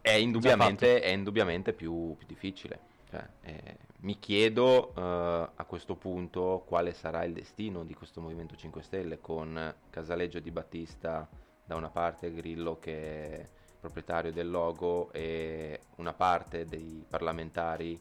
È 0.00 0.12
indubbiamente, 0.12 1.00
è 1.00 1.08
indubbiamente 1.08 1.72
più, 1.72 2.14
più 2.16 2.26
difficile. 2.26 2.88
Cioè, 3.10 3.28
eh, 3.42 3.76
mi 4.00 4.18
chiedo 4.18 4.94
eh, 4.94 5.50
a 5.54 5.64
questo 5.66 5.96
punto 5.96 6.62
quale 6.66 6.92
sarà 6.92 7.24
il 7.24 7.32
destino 7.32 7.84
di 7.84 7.94
questo 7.94 8.20
Movimento 8.20 8.54
5 8.54 8.82
Stelle 8.82 9.20
con 9.20 9.74
Casaleggio 9.90 10.38
di 10.38 10.50
Battista 10.52 11.28
da 11.64 11.74
una 11.74 11.90
parte, 11.90 12.32
Grillo 12.32 12.78
che 12.78 13.40
è 13.40 13.48
proprietario 13.80 14.32
del 14.32 14.50
logo 14.50 15.10
e 15.12 15.80
una 15.96 16.12
parte 16.12 16.66
dei 16.66 17.04
parlamentari 17.08 18.00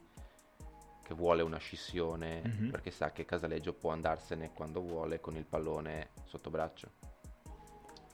che 1.10 1.16
vuole 1.16 1.42
una 1.42 1.58
scissione 1.58 2.42
Mhm. 2.44 2.70
perché 2.70 2.92
sa 2.92 3.12
che 3.12 3.26
Casaleggio 3.26 3.74
può 3.74 3.92
andarsene 3.92 4.52
quando 4.54 4.80
vuole 4.80 5.20
con 5.20 5.36
il 5.38 5.44
pallone 5.46 6.10
sotto 6.26 6.52
braccio. 6.52 6.92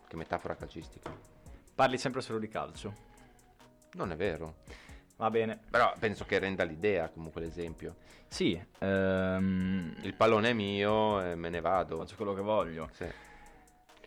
Che 0.08 0.16
metafora 0.16 0.56
calcistica. 0.56 1.12
Parli 1.76 1.98
sempre 1.98 2.22
solo 2.22 2.40
di 2.40 2.48
calcio. 2.48 2.94
Non 3.96 4.12
è 4.14 4.16
vero. 4.16 4.56
Va 5.18 5.30
bene. 5.30 5.60
Però 5.70 5.94
penso 6.00 6.24
che 6.24 6.40
renda 6.40 6.64
l'idea 6.64 7.10
comunque 7.10 7.42
l'esempio. 7.42 7.96
Sì, 8.30 8.62
ehm, 8.80 9.96
Il 10.04 10.14
pallone 10.14 10.50
è 10.52 10.54
mio 10.54 11.22
e 11.22 11.36
me 11.36 11.50
ne 11.50 11.60
vado. 11.60 11.98
faccio 11.98 12.16
quello 12.16 12.34
che 12.34 12.42
voglio. 12.42 12.90
Sì. 12.94 13.06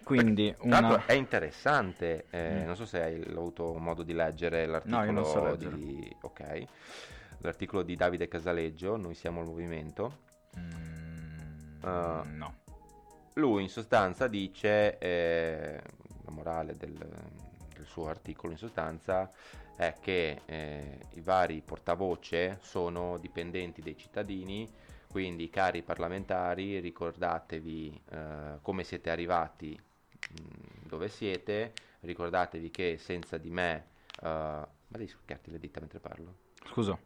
Quindi 0.02 0.54
l'altro 0.62 0.94
una... 0.94 1.04
è 1.04 1.12
interessante, 1.12 2.24
eh, 2.30 2.62
Mm. 2.62 2.64
non 2.64 2.76
so 2.76 2.86
se 2.86 3.02
hai 3.02 3.22
avuto 3.22 3.74
modo 3.74 4.02
di 4.02 4.14
leggere 4.14 4.64
l'articolo 4.64 5.10
No, 5.10 5.24
so 5.24 5.44
leggere. 5.44 5.76
di... 5.76 6.16
Ok. 6.22 6.64
L'articolo 7.40 7.82
di 7.82 7.96
Davide 7.96 8.28
Casaleggio, 8.28 8.96
Noi 8.96 9.14
siamo 9.14 9.40
il 9.40 9.46
movimento. 9.46 10.18
Mm, 10.58 11.82
Ah. 11.82 12.22
no. 12.24 12.54
Lui 13.34 13.62
in 13.62 13.68
sostanza 13.68 14.26
dice, 14.26 14.98
eh, 14.98 15.80
la 16.24 16.30
morale 16.32 16.76
del, 16.76 16.92
del 16.94 17.86
suo 17.86 18.08
articolo 18.08 18.52
in 18.52 18.58
sostanza 18.58 19.30
è 19.76 19.96
che 20.00 20.42
eh, 20.44 20.98
i 21.14 21.20
vari 21.20 21.62
portavoce 21.64 22.58
sono 22.60 23.16
dipendenti 23.18 23.80
dei 23.80 23.96
cittadini, 23.96 24.68
quindi 25.06 25.48
cari 25.50 25.82
parlamentari 25.82 26.80
ricordatevi 26.80 28.02
eh, 28.10 28.58
come 28.60 28.82
siete 28.84 29.10
arrivati 29.10 29.78
mh, 29.78 30.86
dove 30.88 31.08
siete, 31.08 31.72
ricordatevi 32.00 32.70
che 32.70 32.96
senza 32.98 33.38
di 33.38 33.50
me... 33.50 33.86
eh, 34.22 34.26
ma 34.28 34.96
devi 34.96 35.08
scricchiarti 35.08 35.50
le 35.50 35.58
dita 35.60 35.78
mentre 35.80 36.00
parlo? 36.00 36.34
Scusa. 36.64 36.98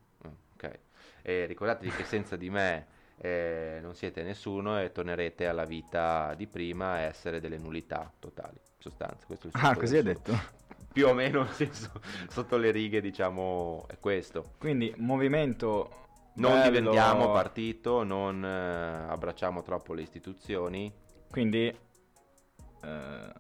E 1.23 1.47
ricordatevi 1.47 1.91
che 1.91 2.05
senza 2.05 2.37
di 2.37 2.51
me 2.51 2.87
eh, 3.19 3.79
non 3.81 3.95
siete 3.95 4.23
nessuno 4.23 4.81
e 4.81 4.91
tornerete 4.91 5.47
alla 5.47 5.65
vita 5.65 6.35
di 6.35 6.47
prima 6.47 6.93
a 6.93 6.99
essere 6.99 7.41
delle 7.41 7.57
nullità 7.57 8.13
totali. 8.19 8.57
In 8.57 8.81
sostanza, 8.81 9.25
questo 9.27 9.47
è 9.47 9.51
il 9.55 9.65
Ah, 9.65 9.77
così 9.77 9.97
hai 9.97 10.03
detto. 10.03 10.33
Più 10.93 11.07
o 11.07 11.15
meno, 11.15 11.47
senso, 11.47 11.91
sotto 12.29 12.57
le 12.57 12.71
righe, 12.71 13.01
diciamo, 13.01 13.87
è 13.89 13.99
questo. 13.99 14.53
Quindi, 14.59 14.93
movimento... 14.99 16.01
Non 16.35 16.53
bello- 16.53 16.71
diventiamo 16.71 17.31
partito, 17.31 18.05
non 18.05 18.43
eh, 18.43 19.11
abbracciamo 19.11 19.63
troppo 19.63 19.93
le 19.93 20.01
istituzioni. 20.01 20.91
Quindi, 21.31 21.67
eh, 21.67 23.33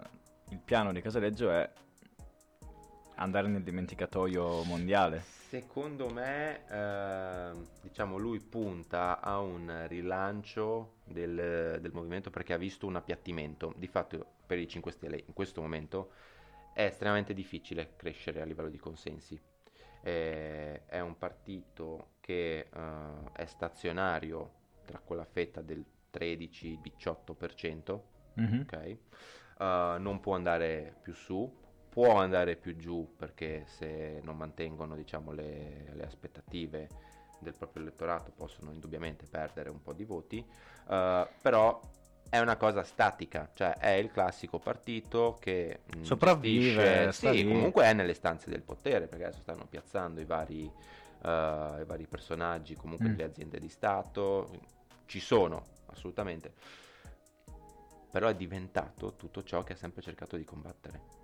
il 0.51 0.61
piano 0.63 0.93
di 0.93 1.01
Casaleggio 1.01 1.51
è 1.51 1.71
andare 3.17 3.49
nel 3.49 3.63
dimenticatoio 3.63 4.63
mondiale. 4.65 5.23
Secondo 5.53 6.09
me, 6.09 6.67
eh, 6.69 7.53
diciamo, 7.83 8.17
lui 8.17 8.41
punta 8.41 9.21
a 9.21 9.39
un 9.41 9.85
rilancio 9.87 10.95
del, 11.05 11.79
del, 11.81 11.93
movimento 11.93 12.31
perché 12.31 12.55
ha 12.55 12.59
visto 12.59 12.87
un 12.87 12.97
appiattimento. 12.97 13.75
Di 13.77 13.87
fatto, 13.87 14.25
per 14.47 14.59
i 14.59 14.67
5 14.67 14.93
Stelle 14.93 15.23
in 15.27 15.35
questo 15.35 15.61
momento 15.61 16.13
è 16.73 16.85
estremamente 16.85 17.35
difficile 17.35 17.97
crescere 17.97 18.41
a 18.41 18.45
livello 18.45 18.71
di 18.71 18.79
consensi. 18.79 19.39
Eh, 20.05 20.87
è 20.87 21.01
un 21.01 21.17
partito 21.19 22.13
che 22.21 22.59
eh, 22.61 22.69
è 23.33 23.45
stazionario 23.45 24.61
tra 24.85 24.99
quella 24.99 25.25
fetta 25.25 25.61
del 25.61 25.85
13-18%, 26.13 28.01
mm-hmm. 28.41 28.61
ok? 28.61 28.97
Uh, 29.59 30.01
non 30.01 30.19
può 30.21 30.35
andare 30.35 30.97
più 31.03 31.13
su, 31.13 31.61
può 31.93 32.17
andare 32.17 32.57
più 32.57 32.75
giù 32.75 33.17
perché 33.19 33.65
se 33.67 34.21
non 34.23 34.39
mantengono 34.39 34.97
diciamo, 34.97 35.31
le, 35.31 35.93
le, 35.93 36.07
aspettative 36.07 36.89
del 37.39 37.53
proprio 37.55 37.83
elettorato 37.83 38.33
possono 38.35 38.73
indubbiamente 38.73 39.27
perdere 39.29 39.69
un 39.69 39.83
po' 39.83 39.93
di 39.93 40.05
voti, 40.05 40.39
uh, 40.39 41.27
però 41.43 41.79
è 42.31 42.39
una 42.39 42.57
cosa 42.57 42.83
statica, 42.83 43.51
cioè 43.53 43.75
è 43.75 43.91
il 43.91 44.11
classico 44.11 44.59
partito 44.59 45.37
che 45.39 45.81
mm, 45.95 46.03
sopravvive, 46.03 47.13
sì, 47.13 47.45
comunque 47.47 47.85
è 47.85 47.93
nelle 47.93 48.15
stanze 48.15 48.49
del 48.49 48.63
potere 48.63 49.07
perché 49.07 49.27
adesso 49.27 49.43
stanno 49.43 49.67
piazzando 49.67 50.19
i 50.19 50.25
vari, 50.25 50.63
uh, 50.63 51.29
i 51.79 51.85
vari 51.85 52.07
personaggi 52.09 52.75
comunque 52.75 53.09
mm. 53.09 53.11
delle 53.11 53.25
aziende 53.25 53.59
di 53.59 53.69
Stato, 53.69 54.49
ci 55.05 55.21
sono 55.21 55.63
assolutamente, 55.89 56.55
però 58.11 58.29
è 58.29 58.35
diventato 58.35 59.15
tutto 59.15 59.43
ciò 59.43 59.63
che 59.63 59.75
ha 59.75 59.77
sempre 59.77 60.01
cercato 60.01 60.39
di 60.39 60.45
combattere. 60.45 61.22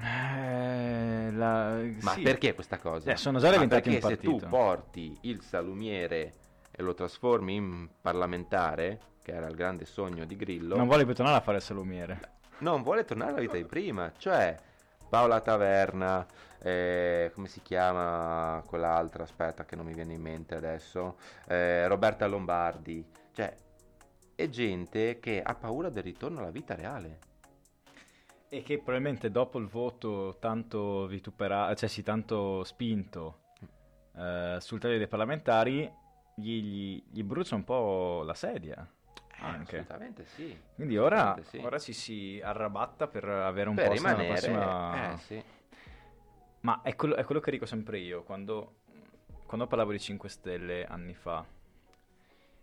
Eh, 0.00 1.30
la... 1.32 1.80
Ma 2.00 2.12
sì. 2.12 2.22
perché 2.22 2.54
questa 2.54 2.78
cosa? 2.78 3.10
Eh, 3.10 3.16
sono 3.16 3.38
già 3.38 3.50
diventati 3.50 3.88
un 3.88 3.98
partito. 3.98 4.38
se 4.38 4.38
tu 4.38 4.48
porti 4.48 5.18
il 5.22 5.42
salumiere 5.42 6.32
e 6.70 6.82
lo 6.82 6.94
trasformi 6.94 7.54
in 7.54 7.88
parlamentare, 8.00 9.00
che 9.22 9.32
era 9.32 9.46
il 9.48 9.54
grande 9.54 9.84
sogno 9.84 10.24
di 10.24 10.36
Grillo... 10.36 10.76
Non 10.76 10.86
vuole 10.86 11.04
più 11.04 11.14
tornare 11.14 11.38
a 11.38 11.40
fare 11.40 11.56
il 11.56 11.62
salumiere. 11.62 12.20
Non 12.58 12.82
vuole 12.82 13.04
tornare 13.04 13.32
alla 13.32 13.40
vita 13.40 13.56
di 13.56 13.64
prima, 13.64 14.12
cioè 14.16 14.56
Paola 15.08 15.40
Taverna, 15.40 16.26
eh, 16.60 17.30
come 17.34 17.48
si 17.48 17.62
chiama 17.62 18.62
quell'altra, 18.66 19.22
aspetta 19.22 19.64
che 19.64 19.76
non 19.76 19.86
mi 19.86 19.94
viene 19.94 20.14
in 20.14 20.20
mente 20.20 20.54
adesso, 20.54 21.16
eh, 21.46 21.86
Roberta 21.88 22.26
Lombardi, 22.26 23.04
cioè 23.32 23.54
è 24.34 24.48
gente 24.48 25.18
che 25.18 25.42
ha 25.42 25.54
paura 25.54 25.88
del 25.88 26.02
ritorno 26.02 26.38
alla 26.40 26.50
vita 26.50 26.74
reale. 26.74 27.18
E 28.50 28.62
che 28.62 28.78
probabilmente 28.78 29.30
dopo 29.30 29.58
il 29.58 29.66
voto 29.66 30.36
tanto 30.40 31.06
vituperato, 31.06 31.74
cioè 31.74 31.88
sì, 31.88 32.02
tanto 32.02 32.64
spinto 32.64 33.40
eh, 34.16 34.56
sul 34.60 34.80
taglio 34.80 34.96
dei 34.96 35.06
parlamentari, 35.06 35.90
gli, 36.34 36.62
gli, 36.62 37.02
gli, 37.10 37.22
brucia 37.22 37.54
un 37.54 37.64
po' 37.64 38.22
la 38.24 38.34
sedia. 38.34 38.88
Eh, 39.40 39.44
anche. 39.44 39.78
Assolutamente 39.78 40.24
sì. 40.24 40.58
Quindi 40.74 40.96
ora, 40.96 41.38
sì. 41.42 41.58
ora 41.58 41.78
ci 41.78 41.92
si 41.92 42.40
arrabatta 42.42 43.06
per 43.06 43.28
avere 43.28 43.68
un 43.68 43.74
per 43.74 43.88
posto 43.88 44.02
rimanere, 44.02 44.28
prossima... 44.28 45.12
Eh, 45.12 45.16
sì. 45.18 45.42
Ma 46.60 46.80
è 46.82 46.96
quello, 46.96 47.14
è 47.16 47.24
quello, 47.24 47.40
che 47.40 47.50
dico 47.50 47.66
sempre 47.66 47.98
io, 47.98 48.22
quando, 48.24 48.80
quando 49.46 49.66
parlavo 49.66 49.92
di 49.92 50.00
5 50.00 50.28
Stelle 50.28 50.86
anni 50.86 51.14
fa, 51.14 51.44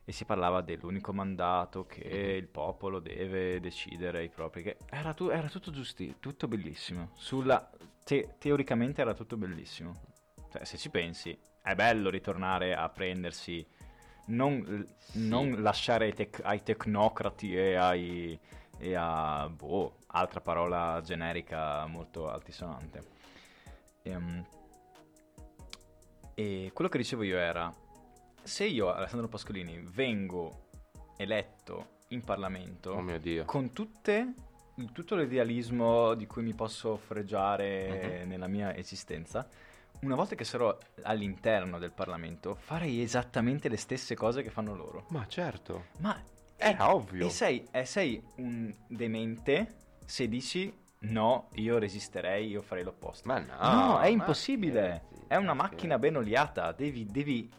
e 0.08 0.12
si 0.12 0.24
parlava 0.24 0.62
dell'unico 0.62 1.12
mandato 1.12 1.88
che 1.88 2.04
mm-hmm. 2.06 2.38
il 2.38 2.48
popolo 2.48 3.00
deve 3.00 3.60
decidere 3.60 4.24
i 4.24 4.30
propri. 4.30 4.62
Che 4.62 4.78
era, 4.92 5.14
tu, 5.14 5.30
era 5.30 5.50
tutto 5.50 5.72
giusto, 5.72 6.06
tutto 6.20 6.48
bellissimo. 6.48 7.10
Sulla, 7.16 7.68
te, 8.04 8.36
teoricamente 8.38 9.02
era 9.02 9.16
tutto 9.16 9.36
bellissimo. 9.36 10.14
Cioè, 10.52 10.64
se 10.64 10.78
ci 10.78 10.92
pensi, 10.92 11.36
è 11.62 11.74
bello 11.74 12.12
ritornare 12.12 12.76
a 12.76 12.88
prendersi. 12.90 13.66
Non, 14.28 14.88
sì. 14.98 15.28
non 15.28 15.62
lasciare 15.62 16.06
ai, 16.06 16.14
tec- 16.14 16.42
ai, 16.44 16.62
tecnocrati 16.62 17.56
e, 17.56 17.76
ai, 17.76 18.40
e 18.78 18.96
a. 18.96 19.50
boh, 19.50 19.98
altra 20.08 20.40
parola 20.40 21.02
generica 21.04 21.86
molto 21.88 22.30
altisonante. 22.30 23.04
E, 24.04 24.16
um, 24.16 24.46
e 26.36 26.70
quello 26.74 26.90
che 26.90 26.98
dicevo 26.98 27.24
io 27.24 27.38
era 27.38 27.74
se 28.46 28.66
io, 28.66 28.94
Alessandro 28.94 29.28
Pascolini, 29.28 29.82
vengo 29.92 30.68
eletto 31.18 31.94
in 32.10 32.24
Parlamento 32.24 32.92
oh 32.92 33.46
con 33.46 33.74
tutte, 33.74 34.34
tutto 34.94 35.16
l'idealismo 35.16 36.14
di 36.14 36.28
cui 36.28 36.44
mi 36.44 36.54
posso 36.54 36.96
fregiare 36.96 38.22
uh-huh. 38.22 38.28
nella 38.28 38.48
mia 38.48 38.76
esistenza, 38.76 39.48
una 40.02 40.16
volta 40.16 40.36
che 40.36 40.44
sarò 40.44 40.78
all'interno 41.02 41.80
del 41.80 41.92
Parlamento, 41.92 42.56
farei 42.56 43.02
esattamente 43.02 43.68
le 43.68 43.78
stesse 43.78 44.16
cose 44.16 44.44
che 44.44 44.52
fanno 44.52 44.76
loro. 44.76 45.06
Ma 45.10 45.26
certo. 45.28 45.86
Ma 46.00 46.22
è 46.56 46.76
ovvio. 46.80 47.26
E 47.26 47.30
sei, 47.30 47.68
e 47.72 47.86
sei 47.86 48.22
un 48.36 48.74
demente 48.88 49.78
se 50.06 50.28
dici 50.28 50.72
no, 51.00 51.50
io 51.54 51.80
resisterei, 51.80 52.48
io 52.48 52.62
farei 52.62 52.84
l'opposto. 52.84 53.28
Ma 53.28 53.40
no. 53.40 53.56
No, 53.58 54.00
è 54.00 54.08
impossibile. 54.08 55.06
È 55.28 55.36
una 55.36 55.54
macchina 55.54 55.98
ben 55.98 56.18
oliata. 56.18 56.72
Devi, 56.72 57.06
devi 57.06 57.52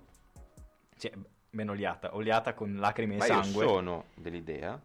cioè, 0.98 1.12
ben 1.50 1.68
oliata, 1.68 2.14
oliata 2.14 2.54
con 2.54 2.76
lacrime 2.76 3.16
Ma 3.16 3.24
e 3.24 3.26
sangue. 3.26 3.64
Io 3.64 3.70
sono 3.70 4.04
dell'idea 4.14 4.80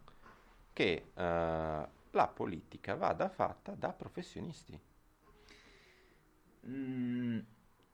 che 0.74 1.06
uh, 1.14 1.22
la 1.22 2.28
politica 2.34 2.96
vada 2.96 3.30
fatta 3.30 3.74
da 3.74 3.92
professionisti. 3.94 4.80
Mm. 6.68 7.40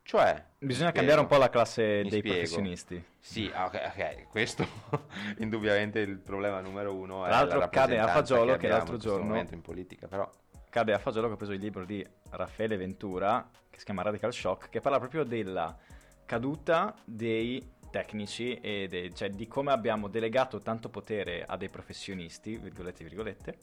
Cioè, 0.08 0.42
bisogna 0.60 0.94
cambiare 0.94 1.20
un 1.20 1.28
po' 1.28 1.36
la 1.36 1.50
classe 1.50 2.02
dei 2.04 2.08
spiego. 2.08 2.30
professionisti. 2.30 3.04
Sì, 3.20 3.52
ok, 3.54 3.92
ok, 3.94 4.28
questo 4.30 4.66
indubbiamente 5.40 6.00
il 6.00 6.18
problema 6.18 6.62
numero 6.62 6.94
uno 6.94 7.24
Tra 7.24 7.32
l'altro 7.32 7.68
cade 7.68 8.00
a 8.00 8.08
fagiolo 8.08 8.54
che, 8.54 8.60
che 8.60 8.68
l'altro 8.70 8.96
giorno 8.96 9.38
in 9.38 9.62
politica, 9.62 10.08
però 10.08 10.30
cade 10.70 10.94
a 10.94 10.98
fagiolo 10.98 11.28
che 11.28 11.34
ho 11.34 11.36
preso 11.36 11.52
il 11.52 11.60
libro 11.60 11.84
di 11.84 12.06
Raffaele 12.30 12.78
Ventura 12.78 13.50
che 13.70 13.80
si 13.80 13.84
chiama 13.84 14.02
Radical 14.02 14.32
Shock 14.32 14.70
che 14.70 14.80
parla 14.80 15.00
proprio 15.00 15.26
della 15.26 15.78
caduta 16.26 16.96
dei 17.04 17.62
tecnici 17.90 18.60
e 18.60 18.88
de- 18.88 19.14
cioè 19.14 19.30
di 19.30 19.48
come 19.48 19.72
abbiamo 19.72 20.08
delegato 20.08 20.60
tanto 20.60 20.90
potere 20.90 21.44
a 21.46 21.58
dei 21.58 21.70
professionisti, 21.70 22.58
virgolette, 22.58 23.04
virgolette, 23.04 23.58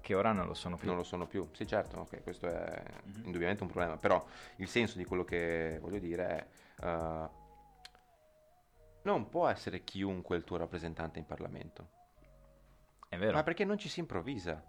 che 0.00 0.14
ora 0.14 0.32
non 0.32 0.46
lo 0.46 0.54
sono 0.54 0.76
più. 0.76 0.88
Non 0.88 0.96
lo 0.96 1.02
sono 1.02 1.26
più, 1.26 1.48
sì 1.52 1.66
certo, 1.66 1.98
ok, 2.00 2.22
questo 2.22 2.46
è 2.46 2.82
mm-hmm. 2.82 3.24
indubbiamente 3.24 3.62
un 3.62 3.70
problema, 3.70 3.96
però 3.96 4.24
il 4.56 4.68
senso 4.68 4.98
di 4.98 5.04
quello 5.04 5.24
che 5.24 5.78
voglio 5.80 5.98
dire 5.98 6.46
è... 6.78 6.84
Uh, 6.84 7.42
non 9.02 9.28
può 9.28 9.48
essere 9.48 9.84
chiunque 9.84 10.36
il 10.36 10.44
tuo 10.44 10.56
rappresentante 10.56 11.18
in 11.18 11.26
Parlamento. 11.26 11.88
È 13.08 13.16
vero. 13.16 13.34
Ma 13.34 13.42
perché 13.42 13.64
non 13.64 13.78
ci 13.78 13.88
si 13.88 14.00
improvvisa? 14.00 14.62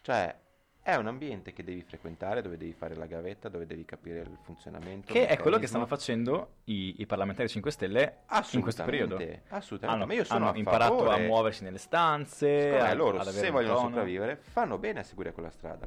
Cioè, 0.00 0.39
è 0.82 0.94
un 0.94 1.06
ambiente 1.06 1.52
che 1.52 1.62
devi 1.62 1.82
frequentare, 1.82 2.40
dove 2.40 2.56
devi 2.56 2.72
fare 2.72 2.96
la 2.96 3.06
gavetta, 3.06 3.48
dove 3.48 3.66
devi 3.66 3.84
capire 3.84 4.20
il 4.20 4.38
funzionamento. 4.42 5.12
Che 5.12 5.26
è 5.26 5.38
quello 5.38 5.58
che 5.58 5.66
stanno 5.66 5.86
facendo 5.86 6.56
i, 6.64 7.00
i 7.00 7.06
parlamentari 7.06 7.48
5 7.48 7.70
Stelle 7.70 8.20
in 8.52 8.60
questo 8.62 8.84
periodo. 8.84 9.16
Assolutamente. 9.48 9.86
Hanno, 9.86 10.06
Ma 10.06 10.14
io 10.14 10.24
sono 10.24 10.48
hanno 10.48 10.58
imparato 10.58 10.98
favore. 10.98 11.14
a 11.14 11.26
muoversi 11.26 11.64
nelle 11.64 11.78
stanze. 11.78 12.78
A, 12.78 12.94
loro, 12.94 13.22
se 13.24 13.50
vogliono 13.50 13.74
tono. 13.74 13.88
sopravvivere, 13.88 14.36
fanno 14.36 14.78
bene 14.78 15.00
a 15.00 15.02
seguire 15.02 15.32
quella 15.32 15.50
strada. 15.50 15.86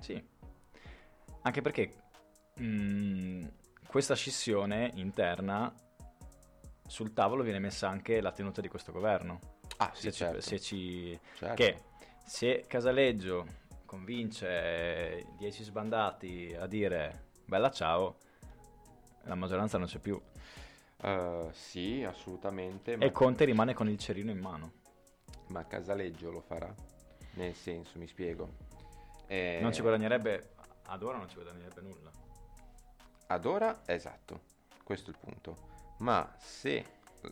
Sì. 0.00 0.22
Anche 1.42 1.60
perché 1.60 1.92
mh, 2.54 2.64
mm, 2.64 3.44
questa 3.86 4.16
scissione 4.16 4.90
interna 4.94 5.72
sul 6.86 7.12
tavolo 7.12 7.44
viene 7.44 7.60
messa 7.60 7.88
anche 7.88 8.20
la 8.20 8.32
tenuta 8.32 8.60
di 8.60 8.68
questo 8.68 8.90
governo. 8.90 9.38
Ah, 9.76 9.92
sì, 9.94 10.02
se 10.02 10.12
certo. 10.12 10.40
Ci, 10.40 10.48
se 10.48 10.60
ci... 10.60 11.20
Certo. 11.34 11.54
Che 11.54 11.82
se 12.24 12.64
Casaleggio 12.66 13.66
convince 13.88 15.24
10 15.38 15.62
sbandati 15.62 16.54
a 16.54 16.66
dire 16.66 17.30
bella 17.46 17.70
ciao, 17.70 18.18
la 19.22 19.34
maggioranza 19.34 19.78
non 19.78 19.86
c'è 19.86 19.98
più. 19.98 20.20
Uh, 21.00 21.48
sì, 21.52 22.04
assolutamente. 22.04 22.98
E 22.98 23.10
Conte 23.12 23.46
rimane 23.46 23.72
con 23.72 23.88
il 23.88 23.96
cerino 23.96 24.30
in 24.30 24.40
mano. 24.40 24.72
Ma 25.46 25.66
Casaleggio 25.66 26.30
lo 26.30 26.42
farà? 26.42 26.72
Nel 27.34 27.54
senso, 27.54 27.98
mi 27.98 28.06
spiego. 28.06 28.56
Eh... 29.26 29.58
Non 29.62 29.72
ci 29.72 29.80
guadagnerebbe, 29.80 30.50
ad 30.84 31.02
ora 31.02 31.16
non 31.16 31.28
ci 31.30 31.36
guadagnerebbe 31.36 31.80
nulla. 31.80 32.10
Ad 33.28 33.44
ora, 33.46 33.80
esatto, 33.86 34.40
questo 34.84 35.10
è 35.10 35.14
il 35.14 35.18
punto. 35.18 35.56
Ma 36.00 36.30
se 36.36 36.84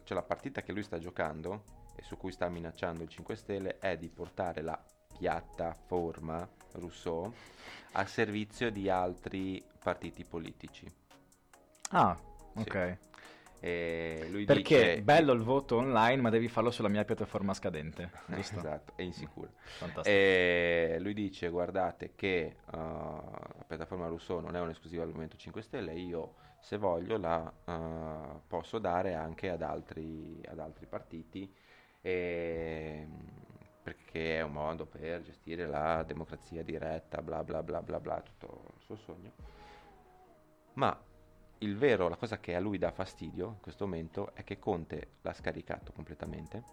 cioè, 0.04 0.16
la 0.16 0.22
partita 0.22 0.62
che 0.62 0.72
lui 0.72 0.82
sta 0.82 0.98
giocando 0.98 1.64
e 1.96 2.02
su 2.02 2.16
cui 2.16 2.32
sta 2.32 2.48
minacciando 2.48 3.02
il 3.02 3.10
5 3.10 3.36
Stelle 3.36 3.78
è 3.78 3.98
di 3.98 4.08
portare 4.08 4.62
la 4.62 4.82
piattaforma 5.18 6.48
Rousseau 6.72 7.32
a 7.92 8.06
servizio 8.06 8.70
di 8.70 8.88
altri 8.90 9.64
partiti 9.82 10.24
politici. 10.24 10.90
Ah, 11.90 12.18
ok. 12.54 12.98
Sì. 13.00 13.04
Lui 14.30 14.44
Perché 14.44 14.78
dice... 14.90 15.02
bello 15.02 15.32
il 15.32 15.42
voto 15.42 15.76
online, 15.76 16.22
ma 16.22 16.30
devi 16.30 16.46
farlo 16.46 16.70
sulla 16.70 16.88
mia 16.88 17.04
piattaforma 17.04 17.52
scadente, 17.52 18.10
giusto? 18.26 18.58
Esatto, 18.60 18.92
è 18.94 19.02
insicuro. 19.02 19.50
Fantastico. 19.78 20.08
E 20.08 20.98
lui 21.00 21.14
dice, 21.14 21.48
guardate 21.48 22.12
che 22.14 22.58
uh, 22.66 22.76
la 22.76 23.64
piattaforma 23.66 24.06
Rousseau 24.06 24.40
non 24.40 24.54
è 24.54 24.60
un'esclusiva 24.60 25.02
del 25.02 25.10
Movimento 25.10 25.36
5 25.36 25.62
Stelle, 25.62 25.94
io 25.94 26.34
se 26.60 26.76
voglio 26.76 27.16
la 27.16 27.52
uh, 27.64 28.40
posso 28.46 28.78
dare 28.78 29.14
anche 29.14 29.50
ad 29.50 29.62
altri, 29.62 30.40
ad 30.46 30.60
altri 30.60 30.86
partiti, 30.86 31.52
e, 32.00 33.08
perché 33.86 34.38
è 34.38 34.42
un 34.42 34.50
modo 34.50 34.84
per 34.84 35.22
gestire 35.22 35.64
la 35.64 36.02
democrazia 36.02 36.64
diretta, 36.64 37.22
bla 37.22 37.44
bla 37.44 37.62
bla 37.62 37.80
bla 37.80 38.00
bla, 38.00 38.20
tutto 38.20 38.72
il 38.74 38.82
suo 38.82 38.96
sogno. 38.96 39.30
Ma 40.72 41.00
il 41.58 41.76
vero, 41.76 42.08
la 42.08 42.16
cosa 42.16 42.40
che 42.40 42.56
a 42.56 42.58
lui 42.58 42.78
dà 42.78 42.90
fastidio 42.90 43.46
in 43.46 43.60
questo 43.60 43.84
momento 43.84 44.34
è 44.34 44.42
che 44.42 44.58
Conte 44.58 45.10
l'ha 45.20 45.32
scaricato 45.32 45.92
completamente, 45.92 46.64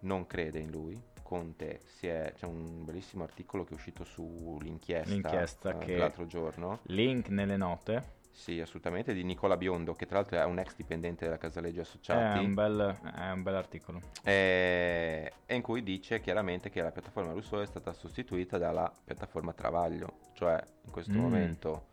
non 0.00 0.26
crede 0.26 0.58
in 0.58 0.70
lui. 0.70 0.98
Conte 1.22 1.80
si 1.84 2.06
è, 2.06 2.32
c'è 2.34 2.46
un 2.46 2.82
bellissimo 2.86 3.24
articolo 3.24 3.64
che 3.64 3.72
è 3.72 3.74
uscito 3.74 4.02
sull'inchiesta 4.04 5.10
L'inchiesta 5.12 5.70
eh, 5.70 5.78
che- 5.84 5.96
l'altro 5.98 6.26
giorno. 6.26 6.78
Link 6.84 7.28
nelle 7.28 7.58
note. 7.58 8.13
Sì, 8.36 8.60
assolutamente, 8.60 9.14
di 9.14 9.22
Nicola 9.22 9.56
Biondo, 9.56 9.94
che 9.94 10.06
tra 10.06 10.16
l'altro 10.18 10.36
è 10.38 10.44
un 10.44 10.58
ex 10.58 10.74
dipendente 10.74 11.24
della 11.24 11.38
Casaleggio 11.38 11.78
È 11.78 11.82
Associati. 11.82 12.38
un, 12.40 12.52
bel, 12.52 12.98
è 13.16 13.30
un 13.30 13.42
bel 13.44 13.54
articolo. 13.54 14.00
eh, 14.24 15.32
e 15.46 15.54
in 15.54 15.62
cui 15.62 15.82
dice 15.84 16.20
chiaramente 16.20 16.68
che 16.68 16.82
la 16.82 16.90
piattaforma 16.90 17.30
Rousseau 17.30 17.62
è 17.62 17.66
stata 17.66 17.92
sostituita 17.92 18.58
dalla 18.58 18.92
piattaforma 19.04 19.52
Travaglio, 19.52 20.18
cioè 20.34 20.62
in 20.84 20.90
questo 20.90 21.12
Mm. 21.12 21.18
momento... 21.20 21.86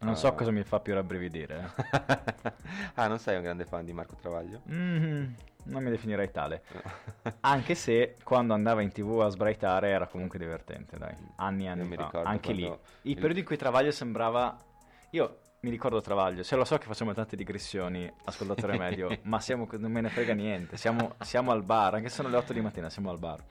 Non 0.00 0.14
so 0.16 0.28
eh, 0.28 0.34
cosa 0.36 0.52
mi 0.52 0.62
fa 0.62 0.78
più 0.78 0.94
rabbrividire. 0.94 1.72
eh. 1.76 2.52
ah, 2.94 3.08
non 3.08 3.18
sei 3.18 3.34
un 3.36 3.42
grande 3.42 3.64
fan 3.64 3.84
di 3.84 3.92
Marco 3.92 4.14
Travaglio? 4.14 4.60
Mhm, 4.66 5.34
non 5.64 5.82
mi 5.82 5.90
definirei 5.90 6.30
tale. 6.30 6.62
Anche 7.40 7.74
se 7.74 8.14
quando 8.22 8.54
andava 8.54 8.80
in 8.82 8.92
tv 8.92 9.20
a 9.22 9.28
sbraitare 9.28 9.88
era 9.88 10.06
comunque 10.06 10.38
divertente, 10.38 10.96
dai. 10.96 11.14
Anni 11.36 11.64
e 11.64 11.68
anni 11.68 11.84
mi 11.88 11.96
fa. 11.96 12.10
Anche 12.22 12.52
lì. 12.52 12.62
quando 12.62 12.82
I 13.02 13.10
il- 13.10 13.14
periodi 13.16 13.40
in 13.40 13.44
cui 13.44 13.56
Travaglio 13.56 13.90
sembrava... 13.90 14.56
Io 15.10 15.38
mi 15.60 15.70
ricordo 15.70 16.00
Travaglio, 16.00 16.42
se 16.44 16.54
lo 16.54 16.64
so 16.64 16.78
che 16.78 16.86
facciamo 16.86 17.12
tante 17.14 17.34
digressioni, 17.34 18.10
ascoltatore 18.24 18.76
medio, 18.78 19.18
ma 19.22 19.40
siamo, 19.40 19.66
non 19.72 19.90
me 19.90 20.00
ne 20.00 20.08
frega 20.08 20.32
niente. 20.34 20.76
Siamo, 20.76 21.16
siamo 21.20 21.50
al 21.50 21.64
bar, 21.64 21.94
anche 21.94 22.08
se 22.08 22.16
sono 22.16 22.28
le 22.28 22.36
8 22.36 22.52
di 22.52 22.60
mattina, 22.60 22.88
siamo 22.90 23.10
al 23.10 23.18
bar. 23.18 23.42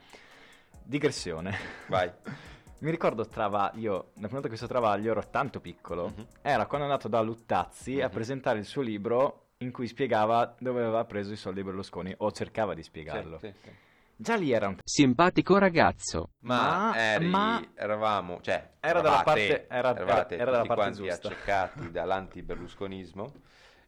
Digressione. 0.82 1.54
Vai. 1.86 2.10
Mi 2.80 2.90
ricordo 2.90 3.26
Travaglio, 3.26 3.92
la 4.14 4.28
prima 4.28 4.28
volta 4.34 4.42
che 4.42 4.50
visto 4.50 4.66
Travaglio 4.68 5.10
ero 5.10 5.28
tanto 5.30 5.60
piccolo, 5.60 6.12
Mhm. 6.16 6.26
era 6.42 6.66
quando 6.66 6.86
è 6.86 6.90
andato 6.90 7.08
da 7.08 7.20
Luttazzi 7.20 8.00
a 8.00 8.06
Mhm. 8.06 8.12
presentare 8.12 8.58
il 8.60 8.64
suo 8.64 8.82
libro 8.82 9.48
in 9.58 9.72
cui 9.72 9.88
spiegava 9.88 10.54
dove 10.60 10.80
aveva 10.82 11.04
preso 11.04 11.32
i 11.32 11.36
soldi 11.36 11.62
Berlusconi, 11.64 12.14
o 12.18 12.30
cercava 12.30 12.74
di 12.74 12.82
spiegarlo. 12.84 13.38
Sì, 13.40 13.48
sì, 13.48 13.58
sì. 13.64 13.70
Già 14.20 14.34
lì 14.34 14.50
era 14.50 14.66
un... 14.66 14.76
Simpatico 14.82 15.58
ragazzo. 15.58 16.30
Ma, 16.40 16.90
Ma- 16.90 16.96
eri- 16.96 17.28
ma- 17.28 17.64
eravamo, 17.76 18.40
cioè, 18.40 18.70
Era 18.80 19.00
dalla 19.00 19.22
parte- 19.22 19.68
era- 19.68 19.94
eravate 19.94 20.34
era- 20.34 20.42
era 20.42 20.50
dalla 20.50 20.62
tutti 20.64 20.74
parte 20.74 20.92
giusta. 20.96 21.28
accecati 21.28 21.90
dall'anti-berlusconismo 21.92 23.32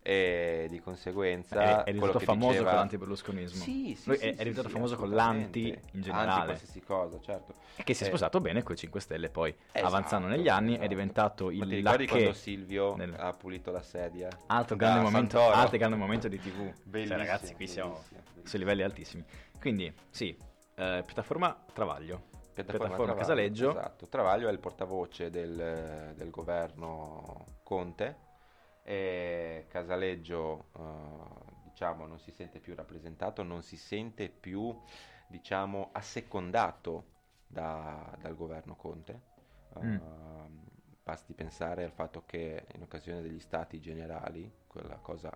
e 0.03 0.67
di 0.71 0.81
conseguenza 0.81 1.83
è, 1.85 1.91
è 1.91 1.93
diventato 1.93 2.19
che 2.21 2.25
famoso 2.27 2.53
diceva- 2.53 2.71
con 2.71 2.79
l'antiberlusconismo. 2.79 3.63
Sì, 3.65 3.95
sì, 3.99 4.09
Lui 4.09 4.19
sì, 4.19 4.25
è, 4.25 4.29
è 4.29 4.31
sì, 4.31 4.39
diventato 4.39 4.69
sì, 4.69 4.75
famoso 4.75 4.97
con 4.97 5.11
l'anti 5.11 5.67
in 5.67 5.75
Anti 5.75 6.01
generale. 6.01 6.45
qualsiasi 6.45 6.81
cosa, 6.81 7.21
certo. 7.21 7.55
E 7.75 7.83
che 7.83 7.95
si 7.95 8.03
è 8.03 8.07
Eh, 8.07 8.09
sposato 8.11 8.41
bene 8.41 8.63
con 8.63 8.75
i 8.75 8.79
5 8.79 9.01
Stelle, 9.01 9.31
poi 9.31 9.53
Esatto, 9.73 9.87
avanzando 9.95 10.29
negli 10.29 10.49
anni 10.49 10.71
è 10.73 10.75
esatto. 10.77 10.87
diventato 10.89 11.45
Ma 11.47 11.51
ti 11.51 11.57
il 11.57 11.69
ricordi 11.69 12.07
quando. 12.07 12.33
Silvio 12.35 12.95
nel- 12.95 13.17
ha 13.19 13.33
pulito 13.33 13.73
la 13.73 13.83
sedia? 13.83 14.29
Altro 14.47 14.77
grande, 14.77 15.01
momento, 15.01 15.41
altro 15.51 15.77
grande 15.77 15.97
momento 15.97 16.29
di 16.29 16.39
TV. 16.39 16.55
Cioè, 16.55 16.75
Bellissimo, 16.85 17.19
ragazzi, 17.19 17.55
qui 17.57 17.67
siamo 17.67 17.91
bellissimo. 17.91 18.21
su 18.45 18.57
livelli 18.59 18.83
altissimi. 18.83 19.25
Quindi, 19.61 19.93
sì, 20.09 20.31
eh, 20.31 21.03
piattaforma 21.05 21.65
Travaglio. 21.73 22.29
Piattaforma, 22.55 22.55
Piattaforma 22.55 22.97
Travaglio, 22.97 23.15
Casaleggio. 23.15 23.71
Esatto. 23.71 24.09
Travaglio 24.09 24.49
è 24.49 24.53
il 24.53 24.59
portavoce 24.59 25.31
del, 25.31 26.15
del 26.17 26.31
governo 26.31 27.45
Conte 27.63 28.29
e 28.83 29.67
Casaleggio 29.69 30.69
eh, 30.77 31.59
diciamo 31.65 32.07
non 32.07 32.19
si 32.19 32.31
sente 32.31 32.59
più 32.59 32.75
rappresentato, 32.75 33.43
non 33.43 33.63
si 33.63 33.77
sente 33.77 34.31
più 34.31 34.75
diciamo 35.29 35.91
assecondato 35.93 37.05
da- 37.47 38.17
dal 38.19 38.35
governo 38.35 38.75
Conte. 38.77 39.29
Mm. 39.79 39.99
Basti 41.03 41.35
pensare 41.35 41.85
al 41.85 41.93
fatto 41.93 42.25
che 42.25 42.67
in 42.75 42.83
occasione 42.83 43.23
degli 43.23 43.41
stati 43.41 43.79
generali, 43.81 44.51
quella 44.67 44.97
cosa, 44.97 45.31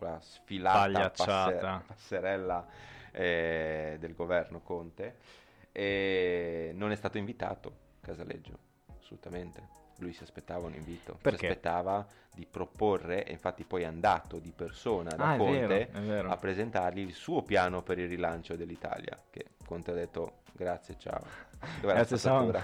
quella 0.00 0.18
sfilata 0.20 1.10
passer- 1.10 1.82
passerella 1.86 2.66
eh, 3.12 3.96
del 4.00 4.14
governo 4.14 4.60
Conte, 4.60 5.16
e 5.72 6.72
non 6.74 6.90
è 6.90 6.96
stato 6.96 7.18
invitato 7.18 7.72
Casaleggio, 8.00 8.56
assolutamente. 8.98 9.78
Lui 9.98 10.14
si 10.14 10.22
aspettava 10.22 10.66
un 10.66 10.72
invito, 10.74 11.18
Perché? 11.20 11.38
si 11.38 11.46
aspettava 11.46 12.06
di 12.34 12.46
proporre, 12.50 13.26
e 13.26 13.32
infatti 13.32 13.64
poi 13.64 13.82
è 13.82 13.84
andato 13.84 14.38
di 14.38 14.50
persona 14.56 15.10
da 15.10 15.30
Ah, 15.30 15.34
è 15.34 15.36
Conte 15.36 15.66
vero, 15.66 15.74
è 15.98 16.00
vero. 16.00 16.30
a 16.30 16.36
presentargli 16.38 17.00
il 17.00 17.12
suo 17.12 17.42
piano 17.42 17.82
per 17.82 17.98
il 17.98 18.08
rilancio 18.08 18.56
dell'Italia, 18.56 19.20
che 19.28 19.48
Conte 19.66 19.90
ha 19.90 19.94
detto 19.94 20.38
grazie, 20.52 20.96
ciao. 20.98 21.22
Dov'è 21.80 21.86
la 21.86 21.92
Grazie, 21.94 22.16
Sam. 22.18 22.62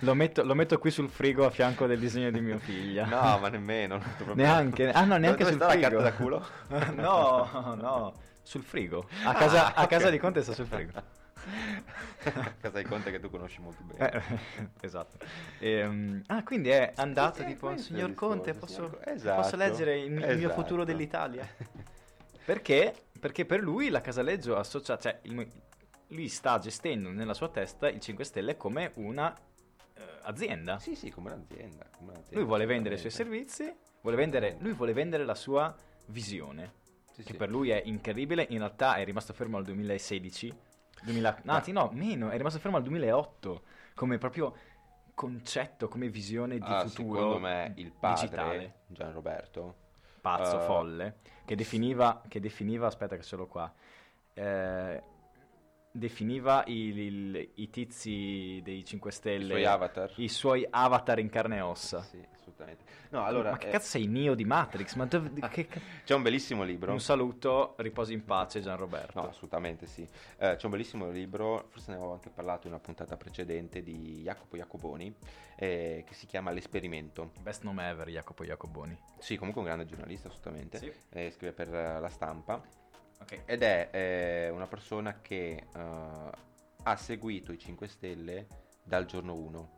Lo 0.00 0.14
metto, 0.14 0.44
lo 0.44 0.54
metto 0.54 0.78
qui 0.78 0.90
sul 0.90 1.08
frigo 1.10 1.44
a 1.44 1.50
fianco 1.50 1.86
del 1.86 1.98
disegno 1.98 2.30
di 2.30 2.40
mia 2.40 2.58
figlia. 2.58 3.04
No, 3.06 3.38
ma 3.38 3.48
nemmeno. 3.48 4.00
Neanche, 4.34 4.90
ah 4.90 5.04
no, 5.04 5.16
neanche 5.16 5.44
Dove 5.44 5.56
sul 5.56 5.68
frigo. 5.68 5.82
la 5.82 5.88
carta 5.88 6.02
da 6.02 6.12
culo? 6.12 6.46
no, 6.94 7.74
no, 7.80 8.14
sul 8.42 8.62
frigo. 8.62 9.08
A 9.24 9.34
casa, 9.34 9.74
Ah, 9.74 9.82
a 9.82 9.86
casa 9.86 10.08
di 10.10 10.18
Conte 10.18 10.42
sta 10.42 10.52
sul 10.52 10.66
frigo. 10.66 10.92
A 10.96 11.02
casa 12.60 12.78
di 12.78 12.84
Conte 12.84 13.10
che 13.10 13.18
tu 13.20 13.28
conosci 13.30 13.60
molto 13.60 13.82
bene. 13.82 14.10
Eh, 14.12 14.66
esatto. 14.86 15.18
Ehm, 15.58 16.22
ah, 16.26 16.42
quindi 16.44 16.68
è 16.70 16.92
andato 16.96 17.40
Sì, 17.40 17.46
tipo, 17.46 17.76
signor 17.76 18.14
Conte, 18.14 18.54
posso, 18.54 19.00
Esatto, 19.04 19.40
posso 19.42 19.56
leggere 19.56 19.98
il, 19.98 20.12
il 20.12 20.12
mio 20.12 20.26
esatto. 20.28 20.54
futuro 20.54 20.84
dell'Italia? 20.84 21.46
Perché? 22.44 22.94
Perché 23.18 23.44
per 23.44 23.60
lui 23.60 23.88
la 23.88 24.00
Casaleggio 24.00 24.56
associa, 24.56 24.96
cioè 24.98 25.18
il 25.22 25.34
lui 26.08 26.28
sta 26.28 26.58
gestendo 26.58 27.10
nella 27.10 27.34
sua 27.34 27.48
testa 27.48 27.88
il 27.88 28.00
5 28.00 28.24
Stelle 28.24 28.56
come 28.56 28.92
una 28.96 29.34
eh, 29.94 30.02
azienda. 30.22 30.78
Sì, 30.78 30.94
sì, 30.94 31.10
come 31.10 31.32
un'azienda. 31.32 31.86
come 31.96 32.10
un'azienda, 32.12 32.36
Lui 32.36 32.44
vuole 32.44 32.66
vendere 32.66 32.94
i 32.94 32.98
suoi 32.98 33.10
servizi, 33.10 33.74
vuole 34.00 34.16
vendere, 34.16 34.56
lui 34.60 34.72
vuole 34.72 34.92
vendere 34.92 35.24
la 35.24 35.34
sua 35.34 35.74
visione, 36.06 36.72
Sì, 37.12 37.22
che 37.22 37.32
sì. 37.32 37.36
per 37.36 37.50
lui 37.50 37.70
è 37.70 37.82
incredibile, 37.84 38.46
in 38.50 38.58
realtà 38.58 38.96
è 38.96 39.04
rimasto 39.04 39.32
fermo 39.32 39.56
al 39.56 39.64
2016, 39.64 40.54
2000, 41.02 41.40
no, 41.42 41.52
anzi 41.52 41.72
no, 41.72 41.90
meno, 41.92 42.30
è 42.30 42.36
rimasto 42.36 42.58
fermo 42.58 42.76
al 42.76 42.82
2008, 42.84 43.62
come 43.94 44.18
proprio 44.18 44.54
concetto, 45.14 45.88
come 45.88 46.08
visione 46.08 46.58
di 46.58 46.64
Ah, 46.66 46.86
futuro 46.86 47.18
secondo 47.18 47.38
me 47.38 47.72
il 47.76 47.90
padre, 47.90 48.20
digitale, 48.20 48.74
Gian 48.88 49.12
Roberto, 49.12 49.74
pazzo, 50.20 50.60
eh, 50.60 50.64
folle, 50.64 51.16
che 51.44 51.54
definiva, 51.56 52.22
che 52.28 52.38
definiva, 52.38 52.86
aspetta 52.86 53.16
che 53.16 53.22
sono 53.22 53.46
qua, 53.46 53.72
eh, 54.34 55.02
definiva 55.96 56.62
il- 56.66 56.98
il- 56.98 57.48
i 57.54 57.70
tizi 57.70 58.60
dei 58.62 58.84
5 58.84 59.10
i 59.10 59.12
Stelle, 59.12 59.46
suoi 59.46 59.64
avatar. 59.64 60.12
i 60.16 60.28
suoi 60.28 60.66
avatar 60.68 61.18
in 61.18 61.28
carne 61.30 61.56
e 61.56 61.60
ossa. 61.60 62.02
Sì, 62.02 62.22
assolutamente. 62.34 62.84
No, 63.10 63.24
allora, 63.24 63.52
ma 63.52 63.56
che 63.58 63.68
eh, 63.68 63.70
cazzo 63.70 63.88
sei 63.90 64.06
Neo 64.06 64.34
di 64.34 64.44
Matrix? 64.44 64.94
Ma 64.96 65.04
dove- 65.06 65.30
che 65.48 65.66
ca- 65.66 65.80
c'è 66.04 66.14
un 66.14 66.22
bellissimo 66.22 66.64
libro. 66.64 66.92
Un 66.92 67.00
saluto, 67.00 67.74
riposi 67.78 68.12
in 68.12 68.24
pace 68.24 68.60
Gian 68.60 68.76
Roberto. 68.76 69.20
No, 69.20 69.28
assolutamente 69.28 69.86
sì. 69.86 70.02
Eh, 70.38 70.56
c'è 70.56 70.64
un 70.64 70.70
bellissimo 70.70 71.08
libro, 71.10 71.68
forse 71.70 71.90
ne 71.92 71.96
avevo 71.96 72.12
anche 72.12 72.30
parlato 72.30 72.66
in 72.66 72.72
una 72.72 72.82
puntata 72.82 73.16
precedente, 73.16 73.82
di 73.82 74.22
Jacopo 74.22 74.56
Jacoboni, 74.56 75.14
eh, 75.56 76.02
che 76.06 76.14
si 76.14 76.26
chiama 76.26 76.50
L'esperimento. 76.50 77.30
Best 77.40 77.62
nome 77.62 77.88
ever, 77.88 78.08
Jacopo 78.08 78.44
Jacoboni. 78.44 78.96
Sì, 79.18 79.36
comunque 79.36 79.60
un 79.62 79.68
grande 79.68 79.86
giornalista, 79.86 80.28
assolutamente. 80.28 80.78
Sì. 80.78 80.92
Eh, 81.10 81.30
scrive 81.30 81.52
per 81.52 81.72
eh, 81.74 82.00
la 82.00 82.08
stampa. 82.08 82.60
Ok. 83.20 83.42
Ed 83.44 83.62
è 83.62 83.88
eh, 83.92 84.50
una 84.50 84.66
persona 84.66 85.20
che 85.20 85.66
eh, 85.74 86.30
ha 86.82 86.96
seguito 86.96 87.52
i 87.52 87.58
5 87.58 87.88
Stelle 87.88 88.46
dal 88.82 89.06
giorno 89.06 89.34
1 89.34 89.74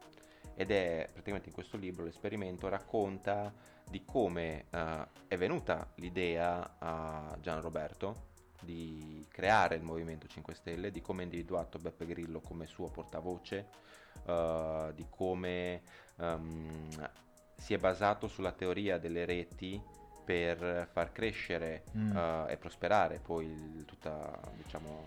ed 0.54 0.70
è 0.70 1.08
praticamente 1.12 1.48
in 1.48 1.54
questo 1.54 1.76
libro 1.76 2.04
l'esperimento 2.04 2.68
racconta 2.68 3.52
di 3.88 4.04
come 4.04 4.66
eh, 4.70 5.06
è 5.28 5.36
venuta 5.36 5.90
l'idea 5.94 6.76
a 6.78 7.36
Gian 7.40 7.60
Roberto 7.60 8.26
di 8.60 9.24
creare 9.30 9.76
il 9.76 9.82
Movimento 9.82 10.26
5 10.26 10.54
Stelle, 10.54 10.90
di 10.90 11.00
come 11.00 11.20
ha 11.20 11.24
individuato 11.24 11.78
Beppe 11.78 12.06
Grillo 12.06 12.40
come 12.40 12.66
suo 12.66 12.88
portavoce, 12.88 13.68
eh, 14.26 14.92
di 14.94 15.06
come 15.08 15.82
ehm, 16.16 16.88
si 17.56 17.74
è 17.74 17.78
basato 17.78 18.28
sulla 18.28 18.52
teoria 18.52 18.98
delle 18.98 19.24
reti 19.24 19.80
per 20.28 20.86
far 20.92 21.10
crescere 21.10 21.84
Mm. 21.96 22.14
eh, 22.14 22.46
e 22.52 22.56
prosperare 22.58 23.18
poi 23.18 23.46
il, 23.46 23.84
tutta, 23.86 24.38
diciamo, 24.62 25.04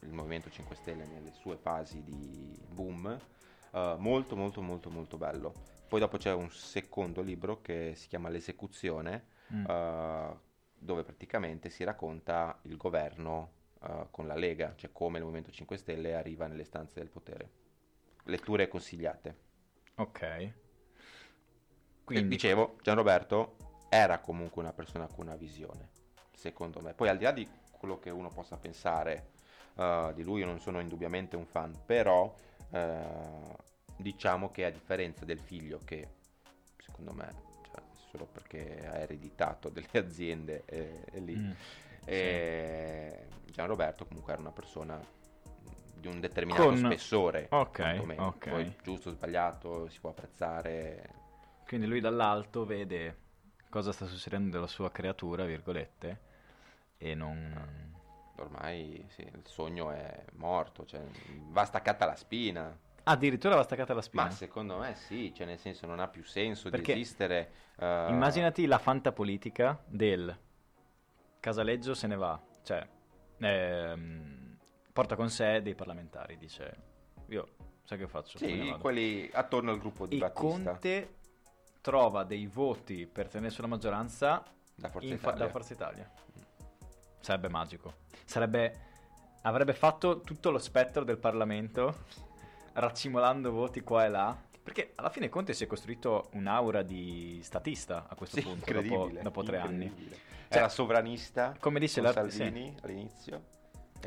il 0.00 0.12
Movimento 0.12 0.48
5 0.48 0.74
Stelle 0.74 1.04
nelle 1.04 1.32
sue 1.32 1.58
fasi 1.58 2.02
di 2.02 2.58
boom. 2.70 3.20
Eh, 3.72 3.96
molto 3.98 4.34
molto 4.34 4.62
molto 4.62 4.88
molto 4.88 5.18
bello. 5.18 5.52
Poi 5.86 6.00
dopo 6.00 6.16
c'è 6.16 6.32
un 6.32 6.50
secondo 6.50 7.20
libro 7.20 7.60
che 7.60 7.92
si 7.94 8.08
chiama 8.08 8.30
L'esecuzione, 8.30 9.26
Mm. 9.52 9.66
eh, 9.68 10.36
dove 10.78 11.02
praticamente 11.02 11.68
si 11.68 11.84
racconta 11.84 12.58
il 12.62 12.78
governo 12.78 13.50
eh, 13.82 14.06
con 14.10 14.26
la 14.26 14.34
Lega, 14.34 14.72
cioè 14.76 14.90
come 14.92 15.18
il 15.18 15.24
Movimento 15.24 15.50
5 15.50 15.76
Stelle 15.76 16.14
arriva 16.14 16.46
nelle 16.46 16.64
stanze 16.64 17.00
del 17.00 17.10
potere. 17.10 17.50
Letture 18.24 18.66
consigliate. 18.68 19.36
Ok. 19.96 20.20
Quindi 20.20 20.52
Quindi, 22.04 22.28
dicevo, 22.28 22.78
Gianroberto 22.80 23.56
era 23.94 24.20
comunque 24.20 24.62
una 24.62 24.72
persona 24.72 25.06
con 25.06 25.26
una 25.26 25.36
visione, 25.36 25.90
secondo 26.34 26.80
me. 26.80 26.94
Poi 26.94 27.10
al 27.10 27.18
di 27.18 27.24
là 27.24 27.30
di 27.30 27.46
quello 27.70 27.98
che 27.98 28.08
uno 28.08 28.30
possa 28.30 28.56
pensare 28.56 29.32
eh, 29.74 30.12
di 30.14 30.22
lui, 30.22 30.40
io 30.40 30.46
non 30.46 30.58
sono 30.60 30.80
indubbiamente 30.80 31.36
un 31.36 31.44
fan, 31.44 31.78
però 31.84 32.34
eh, 32.70 33.02
diciamo 33.98 34.50
che 34.50 34.64
a 34.64 34.70
differenza 34.70 35.26
del 35.26 35.38
figlio 35.38 35.78
che 35.84 36.08
secondo 36.78 37.12
me, 37.12 37.34
cioè, 37.70 37.82
solo 38.10 38.24
perché 38.24 38.82
ha 38.88 38.96
ereditato 38.96 39.68
delle 39.68 39.90
aziende 40.00 40.62
e, 40.64 41.04
e 41.12 41.20
lì, 41.20 41.38
Mm, 41.38 41.50
e 42.06 43.26
Gianroberto 43.44 44.06
comunque 44.06 44.32
era 44.32 44.40
una 44.40 44.52
persona 44.52 44.98
di 45.94 46.08
un 46.08 46.18
determinato 46.18 46.66
Con- 46.66 46.78
spessore, 46.78 47.46
Ok, 47.50 47.78
ok. 48.16 48.48
Poi 48.48 48.74
giusto 48.82 49.10
o 49.10 49.12
sbagliato 49.12 49.86
si 49.90 50.00
può 50.00 50.08
apprezzare 50.10 51.20
quindi 51.66 51.86
lui 51.86 52.00
dall'alto 52.00 52.64
vede 52.66 53.21
cosa 53.72 53.90
sta 53.90 54.04
succedendo 54.04 54.50
della 54.50 54.66
sua 54.66 54.90
creatura, 54.90 55.46
virgolette, 55.46 56.20
e 56.98 57.14
non... 57.14 57.90
ormai 58.36 59.02
sì, 59.08 59.22
il 59.22 59.46
sogno 59.46 59.90
è 59.90 60.24
morto, 60.34 60.84
cioè, 60.84 61.00
va 61.48 61.64
staccata 61.64 62.04
la 62.04 62.14
spina. 62.14 62.78
Ah, 63.04 63.12
addirittura 63.12 63.54
va 63.54 63.62
staccata 63.62 63.94
la 63.94 64.02
spina. 64.02 64.24
Ma 64.24 64.30
secondo 64.30 64.76
me 64.76 64.94
sì, 64.94 65.32
cioè 65.34 65.46
nel 65.46 65.58
senso 65.58 65.86
non 65.86 66.00
ha 66.00 66.06
più 66.08 66.22
senso 66.22 66.68
Perché 66.68 66.92
di 66.92 67.00
esistere. 67.00 67.50
eh, 67.78 68.08
Immaginati 68.10 68.66
la 68.66 68.78
fantapolitica 68.78 69.82
del 69.86 70.38
Casaleggio 71.40 71.94
se 71.94 72.06
ne 72.06 72.16
va, 72.16 72.38
cioè 72.62 72.86
ehm, 73.38 74.58
porta 74.92 75.16
con 75.16 75.30
sé 75.30 75.62
dei 75.62 75.74
parlamentari, 75.74 76.36
dice 76.36 76.76
io 77.28 77.48
sai 77.84 77.96
che 77.96 78.06
faccio? 78.06 78.36
Sì, 78.36 78.76
quelli 78.78 79.30
attorno 79.32 79.70
al 79.70 79.78
gruppo 79.78 80.06
di 80.06 80.16
E 80.16 80.18
Battista. 80.18 80.40
Conte 80.40 81.14
trova 81.82 82.22
dei 82.24 82.46
voti 82.46 83.06
per 83.06 83.28
tenersi 83.28 83.60
la 83.60 83.66
maggioranza 83.66 84.42
da 84.74 84.88
Forza 84.88 85.08
in 85.08 85.14
Italia. 85.14 85.38
da 85.44 85.50
Forza 85.50 85.72
Italia. 85.74 86.10
Sarebbe 87.20 87.48
magico. 87.48 87.94
Sarebbe 88.24 88.90
avrebbe 89.42 89.74
fatto 89.74 90.20
tutto 90.20 90.50
lo 90.50 90.58
spettro 90.58 91.02
del 91.04 91.18
Parlamento 91.18 92.04
raccimolando 92.74 93.50
voti 93.52 93.80
qua 93.82 94.04
e 94.04 94.08
là. 94.08 94.36
Perché 94.62 94.92
alla 94.94 95.10
fine 95.10 95.28
Conte 95.28 95.54
si 95.54 95.64
è 95.64 95.66
costruito 95.66 96.28
un'aura 96.34 96.82
di 96.82 97.40
statista 97.42 98.06
a 98.08 98.14
questo 98.14 98.36
Sì, 98.36 98.42
punto, 98.46 98.72
dopo, 98.80 99.10
dopo 99.20 99.42
tre 99.42 99.58
anni. 99.58 99.92
Cioè, 100.48 100.58
Era 100.58 100.68
sovranista 100.68 101.56
come 101.58 101.80
dice 101.80 102.00
con 102.00 102.12
l'art- 102.12 102.28
Salvini 102.30 102.74
all'inizio. 102.82 103.42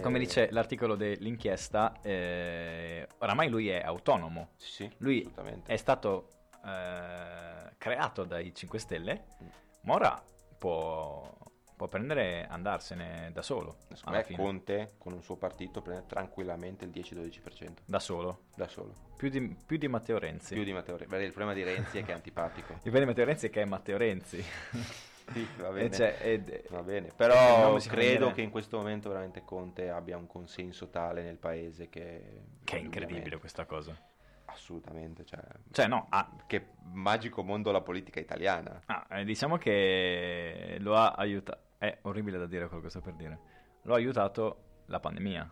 Come 0.01 0.17
Eh, 0.17 0.19
dice 0.19 0.49
l'articolo 0.51 0.95
dell'inchiesta, 0.95 1.99
eh, 2.01 3.05
oramai 3.19 3.49
lui 3.49 3.67
è 3.69 3.81
autonomo. 3.81 4.49
Sì, 4.55 4.71
sì, 4.71 4.91
Lui. 4.97 5.29
È 5.65 5.75
stato 5.75 6.29
eh, 6.65 7.75
creato 7.77 8.23
dai 8.23 8.53
5 8.53 8.79
Stelle, 8.79 9.25
Mm. 9.43 9.47
ma 9.81 9.93
ora 9.93 10.23
può, 10.57 11.31
può 11.75 11.87
prendere 11.87 12.41
e 12.41 12.45
andarsene 12.49 13.31
da 13.33 13.41
solo. 13.41 13.77
Secondo 13.93 14.17
me 14.17 14.23
fine. 14.23 14.37
Conte 14.37 14.93
con 14.97 15.13
un 15.13 15.21
suo 15.21 15.35
partito 15.35 15.81
prende 15.81 16.05
tranquillamente 16.07 16.85
il 16.85 16.91
10-12% 16.91 17.83
Da 17.85 17.99
solo. 17.99 18.45
da 18.55 18.67
solo. 18.67 18.93
Più 19.17 19.29
di, 19.29 19.55
più 19.65 19.77
di 19.77 19.87
Matteo 19.87 20.17
Renzi. 20.17 20.53
Più 20.55 20.63
di 20.63 20.73
Matteo 20.73 20.97
Renzi. 20.97 21.15
Il 21.15 21.31
problema 21.31 21.53
di 21.53 21.63
Renzi 21.63 21.97
è 21.99 22.03
che 22.03 22.11
è 22.11 22.15
antipatico. 22.15 22.73
Il 22.83 22.91
bello 22.91 22.99
di 22.99 23.05
Matteo 23.05 23.25
Renzi 23.25 23.47
è 23.47 23.49
che 23.49 23.61
è 23.61 23.65
Matteo 23.65 23.97
Renzi. 23.97 24.43
Sì, 25.33 25.43
va 25.57 25.69
bene. 25.71 25.89
cioè, 25.91 26.17
ed- 26.21 26.69
Va 26.69 26.83
bene, 26.83 27.11
però 27.15 27.75
credo 27.77 28.31
che 28.31 28.41
in 28.43 28.51
questo 28.51 28.77
momento 28.77 29.09
veramente 29.09 29.41
Conte 29.43 29.89
abbia 29.89 30.17
un 30.17 30.27
consenso 30.27 30.89
tale 30.91 31.23
nel 31.23 31.39
paese 31.39 31.89
che... 31.89 32.43
Che 32.63 32.77
è 32.77 32.79
incredibile 32.79 33.39
questa 33.39 33.65
cosa. 33.65 33.99
Assolutamente, 34.45 35.25
cioè... 35.25 35.39
Cioè, 35.71 35.87
no, 35.87 36.07
ah, 36.09 36.29
Che 36.47 36.67
magico 36.93 37.43
mondo 37.43 37.71
la 37.71 37.81
politica 37.81 38.19
italiana. 38.19 38.81
ah, 38.85 39.05
eh, 39.09 39.23
diciamo 39.25 39.57
che 39.57 40.77
lo 40.79 40.95
ha 40.95 41.11
aiutato. 41.13 41.59
È 41.77 41.97
orribile 42.03 42.37
da 42.37 42.45
dire 42.45 42.67
quello 42.67 42.81
che 42.83 42.89
sto 42.89 43.01
per 43.01 43.13
dire. 43.13 43.39
Lo 43.83 43.93
ha 43.93 43.97
aiutato 43.97 44.63
la 44.85 44.99
pandemia, 44.99 45.49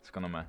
secondo 0.00 0.28
me. 0.28 0.48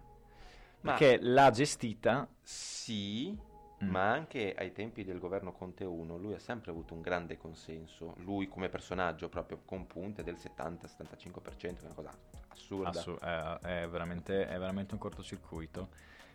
Ma- 0.81 0.91
Perché 0.93 1.19
l'ha 1.21 1.49
gestita. 1.51 2.27
Sì, 2.41 3.37
Mm. 3.83 3.89
ma 3.91 4.09
anche 4.11 4.55
ai 4.57 4.71
tempi 4.71 5.03
del 5.03 5.19
governo 5.19 5.51
Conte 5.51 5.83
1 5.83 6.17
lui 6.17 6.33
ha 6.33 6.39
sempre 6.39 6.71
avuto 6.71 6.95
un 6.95 7.01
grande 7.01 7.37
consenso. 7.37 8.15
Lui 8.21 8.47
come 8.47 8.69
personaggio 8.69 9.29
proprio 9.29 9.61
con 9.65 9.85
punte 9.85 10.23
del 10.23 10.35
70-75%, 10.37 11.75
che 11.75 11.83
è 11.83 11.85
una 11.85 11.93
cosa 11.93 12.11
assurda. 12.47 12.89
Assu- 12.89 13.19
è, 13.19 13.83
è 13.83 13.87
veramente, 13.87 14.47
è 14.47 14.57
veramente 14.57 14.93
un 14.95 14.99
cortocircuito. 14.99 15.89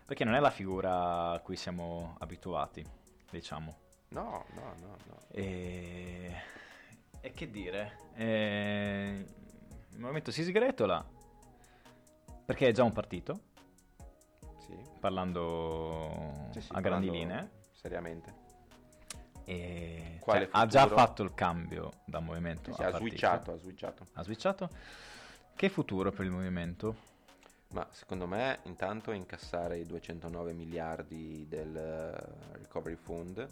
Perché 0.05 0.23
non 0.23 0.35
è 0.35 0.39
la 0.39 0.49
figura 0.49 1.31
a 1.31 1.39
cui 1.39 1.55
siamo 1.55 2.15
abituati, 2.19 2.85
diciamo. 3.29 3.77
no, 4.09 4.45
no, 4.53 4.73
no, 4.79 4.97
no. 5.07 5.17
E, 5.29 6.33
e 7.21 7.31
che 7.31 7.49
dire? 7.49 7.97
E... 8.15 9.25
Il 9.91 9.99
movimento 9.99 10.31
si 10.31 10.43
sgretola 10.43 11.05
perché 12.45 12.67
è 12.67 12.71
già 12.71 12.83
un 12.83 12.91
partito, 12.91 13.39
Sì. 14.65 14.75
parlando 14.99 16.49
Sì, 16.51 16.61
sì, 16.61 16.71
a 16.73 16.81
grandi 16.81 17.09
linee. 17.09 17.61
Seriamente. 17.71 18.41
E 19.45 20.19
cioè, 20.23 20.47
ha 20.51 20.65
già 20.65 20.87
fatto 20.87 21.23
il 21.23 21.33
cambio 21.33 21.91
da 22.05 22.19
movimento 22.19 22.73
Sì, 22.73 22.83
ha 22.83 22.91
switchato, 22.95 23.53
ha 23.53 23.57
switchato. 23.57 24.07
Ha 24.13 24.23
switchato. 24.23 24.69
Che 25.55 25.69
futuro 25.69 26.11
per 26.11 26.25
il 26.25 26.31
movimento? 26.31 27.11
Ma 27.73 27.87
secondo 27.91 28.27
me 28.27 28.59
intanto 28.63 29.11
incassare 29.11 29.79
i 29.79 29.85
209 29.85 30.53
miliardi 30.53 31.47
del 31.47 31.75
eh, 31.75 32.57
Recovery 32.59 32.95
Fund, 32.95 33.47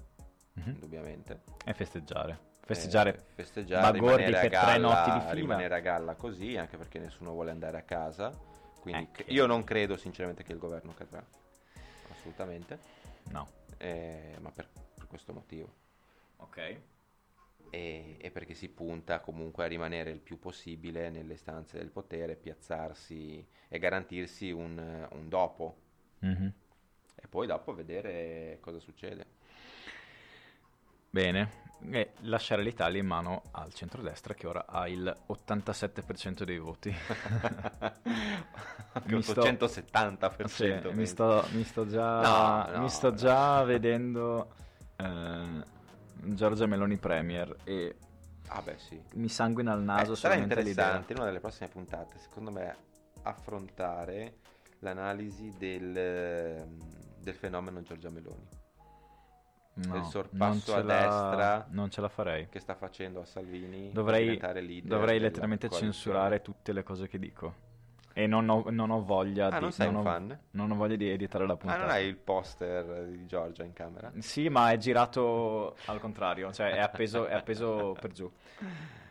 Mhm. 0.54 0.70
indubbiamente. 0.74 1.42
E 1.66 1.74
festeggiare. 1.74 2.50
Festeggiare 2.64 3.16
Eh, 3.16 3.22
festeggiare, 3.36 3.92
Bagordi 3.92 4.24
per 4.32 4.40
tre 4.40 4.50
galla, 4.50 4.78
notti 4.78 5.12
di 5.12 5.20
fila. 5.22 5.32
rimanere 5.34 5.76
a 5.76 5.80
galla 5.80 6.14
così, 6.16 6.56
anche 6.56 6.78
perché 6.78 7.00
nessuno 7.00 7.32
vuole 7.32 7.50
andare 7.50 7.78
a 7.78 7.82
casa. 7.82 8.38
Quindi 8.80 9.10
Eh, 9.26 9.32
io 9.34 9.46
non 9.48 9.64
credo 9.64 9.98
sinceramente 9.98 10.44
che 10.44 10.52
il 10.54 10.60
governo 10.60 10.94
cadrà, 10.94 11.24
assolutamente, 12.12 12.80
No. 13.30 13.48
eh, 13.78 14.36
ma 14.40 14.52
per, 14.52 14.70
per 14.94 15.08
questo 15.08 15.34
motivo. 15.34 15.74
Ok. 16.38 16.80
E, 17.74 18.18
e 18.20 18.32
perché 18.32 18.54
si 18.54 18.68
punta 18.70 19.22
comunque 19.22 19.64
a 19.64 19.68
rimanere 19.68 20.12
il 20.12 20.20
più 20.20 20.38
possibile 20.40 21.10
nelle 21.10 21.38
stanze 21.38 21.78
del 21.78 21.90
potere, 21.90 22.36
piazzarsi 22.36 23.48
e 23.70 23.80
garantirsi 23.80 24.52
un, 24.52 25.08
un 25.12 25.30
dopo. 25.30 25.78
Mhm. 26.20 26.54
E 27.16 27.28
poi 27.28 27.48
dopo 27.48 27.74
vedere 27.74 28.58
cosa 28.62 28.80
succede. 28.80 29.26
Bene, 31.10 31.50
e 31.90 32.12
lasciare 32.22 32.64
l'Italia 32.64 33.00
in 33.02 33.08
mano 33.08 33.44
al 33.52 33.74
centrodestra 33.74 34.34
che 34.34 34.48
ora 34.48 34.66
ha 34.66 34.88
il 34.88 35.14
87% 35.28 36.44
dei 36.44 36.58
voti. 36.58 36.94
Mi 39.08 39.14
un 39.16 39.22
sto- 39.24 39.42
170%. 39.42 40.46
Sì, 40.46 40.96
mi, 40.96 41.06
sto, 41.06 41.46
mi 41.52 41.64
sto 41.64 41.86
già, 41.88 42.22
No, 42.22 42.72
no, 42.72 42.80
mi 42.80 42.90
sto 42.90 43.10
no. 43.10 43.16
già 43.16 43.64
vedendo 43.64 44.54
eh, 44.98 45.64
Giorgia 46.24 46.66
Meloni 46.66 46.98
Premier 46.98 47.56
e 47.64 47.96
Ah 48.54 48.62
beh 48.62 48.78
sì. 48.78 49.02
mi 49.14 49.30
sanguina 49.30 49.74
il 49.74 49.82
naso 49.82 50.12
Eh, 50.14 50.16
sarà 50.16 50.34
solamente 50.34 50.56
l'idea. 50.56 50.70
interessante 50.72 51.12
in 51.14 51.18
una 51.20 51.28
delle 51.28 51.40
prossime 51.40 51.70
puntate, 51.70 52.18
secondo 52.20 52.52
me, 52.52 52.76
affrontare 53.24 54.38
l'analisi 54.80 55.54
del, 55.58 55.96
ehm, 55.96 56.78
del 57.20 57.36
fenomeno 57.36 57.82
Giorgia 57.82 58.10
Meloni 58.10 58.48
No, 59.74 59.94
del 59.94 60.04
sorpasso 60.04 60.76
a 60.76 60.84
la- 60.84 60.94
destra. 61.02 61.66
Non 61.70 61.90
ce 61.90 62.02
la 62.02 62.10
farei. 62.10 62.50
che 62.50 62.60
sta 62.60 62.76
facendo 62.76 63.22
a 63.22 63.26
Salvini 63.26 63.92
Dovrei, 63.94 64.38
dovrei 64.84 65.18
letteralmente 65.20 65.70
censurare 65.70 66.42
tutte 66.42 66.74
le 66.74 66.84
cose 66.84 67.08
che 67.08 67.18
dico. 67.18 67.70
E 68.14 68.28
non 68.28 68.50
ho, 68.50 68.66
non 68.70 68.90
ho 68.90 69.02
voglia 69.04 69.48
Ah, 69.48 69.56
di... 69.56 69.60
non 69.62 69.72
sei 69.72 69.88
un 69.88 69.96
ho, 69.98 70.02
fan? 70.04 70.40
non 70.52 70.70
ho 70.72 70.76
voglia 70.76 70.96
di 70.98 71.10
editare 71.10 71.46
la 71.48 71.54
Ah, 71.54 71.58
puntata. 71.58 71.82
non 71.82 71.90
hai 71.92 72.06
il 72.08 72.18
poster 72.18 73.06
di 73.06 73.26
Giorgia 73.26 73.64
in 73.64 73.74
camera? 73.74 74.12
Sì, 74.20 74.50
ma 74.50 74.72
è 74.72 74.78
girato 74.78 75.76
al 75.86 76.00
contrario, 76.00 76.52
cioè 76.52 76.72
è 76.72 76.80
appeso, 76.80 77.26
è 77.26 77.34
appeso 77.34 77.96
per 78.00 78.12
giù. 78.12 78.30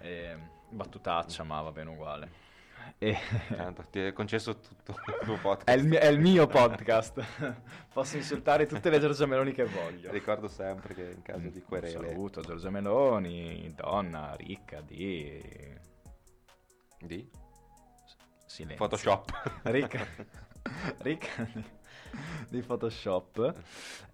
E, 0.00 0.36
battutaccia, 0.68 1.42
ma 1.44 1.60
va 1.62 1.72
bene 1.72 1.90
uguale. 1.90 2.30
E- 2.98 3.16
Tanto 3.56 3.84
ti 3.90 4.00
è 4.00 4.12
concesso 4.12 4.58
tutto 4.58 4.92
il 5.06 5.18
tuo 5.24 5.36
podcast. 5.38 5.68
è, 5.68 5.72
il 5.80 5.86
mio, 5.86 5.98
è 5.98 6.06
il 6.06 6.18
mio 6.20 6.46
podcast. 6.46 7.22
Posso 7.92 8.16
insultare 8.16 8.66
tutte 8.66 8.90
le 8.90 8.98
Giorgia 9.00 9.24
Meloni 9.26 9.52
che 9.52 9.64
voglio. 9.64 10.10
Ricordo 10.10 10.48
sempre 10.48 10.92
che 10.94 11.10
in 11.14 11.22
caso 11.22 11.48
di 11.48 11.58
Un 11.58 11.64
querele 11.64 12.08
saluto 12.08 12.40
Giorgia 12.42 12.68
Meloni, 12.70 13.72
donna 13.74 14.34
ricca 14.36 14.80
di 14.82 15.78
di 16.98 17.30
silenzio. 18.50 18.84
Photoshop. 18.84 19.30
Ricca, 19.62 20.06
Ricca 20.98 21.44
di, 21.54 21.64
di 22.48 22.62
Photoshop. 22.62 23.54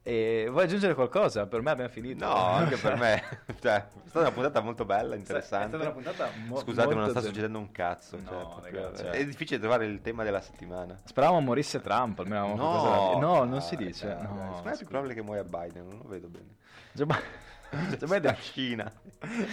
E 0.09 0.47
vuoi 0.49 0.63
aggiungere 0.63 0.95
qualcosa? 0.95 1.47
Per 1.49 1.63
me 1.63 1.71
abbiamo 1.73 1.91
finito. 1.91 2.25
No, 2.25 2.33
anche 2.33 2.77
per 2.77 2.95
me. 2.97 3.21
Cioè, 3.61 3.75
è 3.75 3.85
stata 4.05 4.21
una 4.21 4.31
puntata 4.31 4.61
molto 4.61 4.85
bella, 4.85 5.17
È 5.17 5.19
interessante. 5.19 5.67
stata 5.77 5.83
una 5.83 5.93
puntata 5.93 6.29
mo- 6.47 6.59
Scusate, 6.61 6.95
ma 6.95 7.01
non 7.01 7.11
sta 7.11 7.21
succedendo 7.21 7.59
un 7.59 7.73
cazzo. 7.73 8.17
No, 8.17 8.23
cioè, 8.25 8.39
proprio- 8.71 8.83
raga, 8.85 8.97
cioè- 8.97 9.11
È 9.11 9.25
difficile 9.25 9.59
trovare 9.59 9.87
il 9.87 10.01
tema 10.03 10.23
della 10.23 10.41
settimana. 10.41 10.97
Speravamo 11.03 11.41
morisse 11.41 11.81
Trump, 11.81 12.21
almeno 12.21 12.53
dire. 12.53 13.19
No, 13.19 13.43
non 13.43 13.61
si 13.61 13.75
dai, 13.75 13.87
dice. 13.87 14.07
dai, 14.07 14.23
no, 14.23 14.63
me 14.65 14.73
è 14.73 14.77
più 14.77 14.87
probabile 14.87 15.15
che 15.15 15.23
muoia 15.23 15.43
Biden, 15.43 15.89
non 15.89 15.99
lo 16.01 16.09
vedo 16.09 16.29
bene. 16.29 16.55
Joe 16.93 17.07
Bi- 17.07 17.15
Joe 17.99 18.07
Biden 18.09 18.37
Cina. 18.41 18.91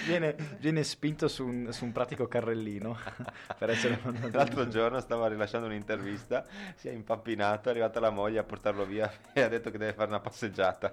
viene, 0.06 0.36
viene 0.60 0.84
spinto 0.84 1.28
su 1.28 1.46
un, 1.48 1.74
su 1.74 1.84
un 1.84 1.92
pratico 1.92 2.28
carrellino 2.28 2.96
per 3.58 3.72
essere 3.72 3.98
mandato 4.04 4.38
L'altro 4.38 4.68
giorno 4.68 5.00
stava 5.00 5.28
rilasciando 5.28 5.66
un'intervista, 5.68 6.46
si 6.76 6.90
è 6.90 6.92
impappinato, 6.92 7.70
è 7.70 7.72
arrivata 7.72 8.00
la 8.00 8.12
moglie 8.12 8.38
a 8.38 8.44
portarlo 8.44 8.86
via 8.86 9.12
e 9.34 9.42
ha 9.42 9.48
detto 9.48 9.72
che 9.72 9.80
deve 9.80 9.94
fare 9.94 10.10
una 10.10 10.20
passeggiata. 10.48 10.92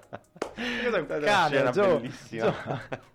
Cosa 0.85 1.47
scena 1.49 1.71
Gio- 1.71 1.99
bellissima. 1.99 2.51
Gio- 2.51 3.09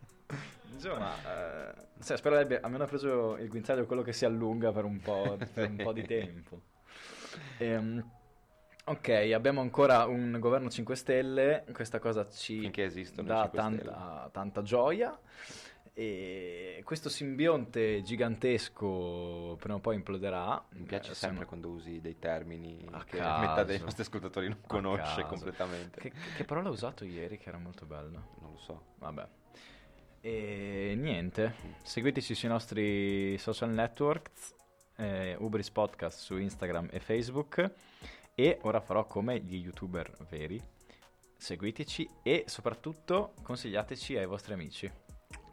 Insomma, 0.73 1.13
eh, 1.25 1.73
cioè, 2.03 2.17
spero 2.17 2.37
abbia 2.37 2.59
almeno 2.61 2.85
preso 2.85 3.37
il 3.37 3.47
guinzaglio 3.47 3.85
quello 3.85 4.01
che 4.01 4.13
si 4.13 4.25
allunga 4.25 4.71
per 4.71 4.83
un 4.83 4.99
po', 4.99 5.37
per 5.53 5.69
un 5.69 5.77
po' 5.77 5.93
di 5.93 6.03
tempo. 6.05 6.61
Ehm, 7.57 8.03
ok, 8.85 9.09
abbiamo 9.33 9.61
ancora 9.61 10.05
un 10.05 10.37
governo 10.39 10.69
5 10.69 10.95
Stelle, 10.95 11.63
questa 11.73 11.99
cosa 11.99 12.27
ci 12.29 12.59
Finché 12.59 12.83
esistono 12.83 13.27
i 13.27 13.31
dà 13.31 13.41
5 13.49 13.59
Stelle. 13.59 13.81
tanta, 13.83 14.29
tanta 14.31 14.61
gioia. 14.61 15.17
E 15.97 16.81
questo 16.83 17.07
simbionte 17.07 18.01
gigantesco 18.01 19.55
prima 19.59 19.75
o 19.75 19.79
poi 19.79 19.95
imploderà. 19.95 20.61
Mi 20.71 20.83
piace 20.83 21.11
Eh, 21.11 21.15
sempre 21.15 21.37
siamo- 21.45 21.45
quando 21.47 21.69
usi 21.69 22.01
dei 22.01 22.19
termini 22.19 22.85
A 22.91 23.03
che 23.05 23.17
caso. 23.17 23.39
metà 23.47 23.63
dei 23.63 23.79
nostri 23.79 24.01
ascoltatori 24.01 24.49
non 24.49 24.57
A 24.61 24.67
conosce 24.67 25.21
caso. 25.21 25.27
completamente. 25.27 26.01
Che, 26.01 26.11
che 26.35 26.43
parola 26.43 26.67
ho 26.67 26.73
usato 26.73 27.05
ieri 27.05 27.37
che 27.37 27.47
era 27.47 27.57
molto 27.57 27.85
bello? 27.85 28.33
Non 28.41 28.51
lo 28.51 28.57
so. 28.57 28.81
Vabbè. 28.99 29.25
E 30.19 30.95
niente, 30.97 31.53
seguiteci 31.83 32.35
sui 32.35 32.49
nostri 32.49 33.37
social 33.37 33.69
networks, 33.69 34.53
eh, 34.97 35.35
Ubris 35.39 35.69
Podcast 35.69 36.19
su 36.19 36.35
Instagram 36.37 36.89
e 36.91 36.99
Facebook 36.99 37.71
e 38.35 38.57
ora 38.63 38.81
farò 38.81 39.05
come 39.05 39.39
gli 39.39 39.55
youtuber 39.63 40.11
veri. 40.29 40.61
Seguiteci 41.37 42.09
e 42.23 42.43
soprattutto 42.47 43.33
consigliateci 43.43 44.17
ai 44.17 44.25
vostri 44.25 44.53
amici. 44.53 44.91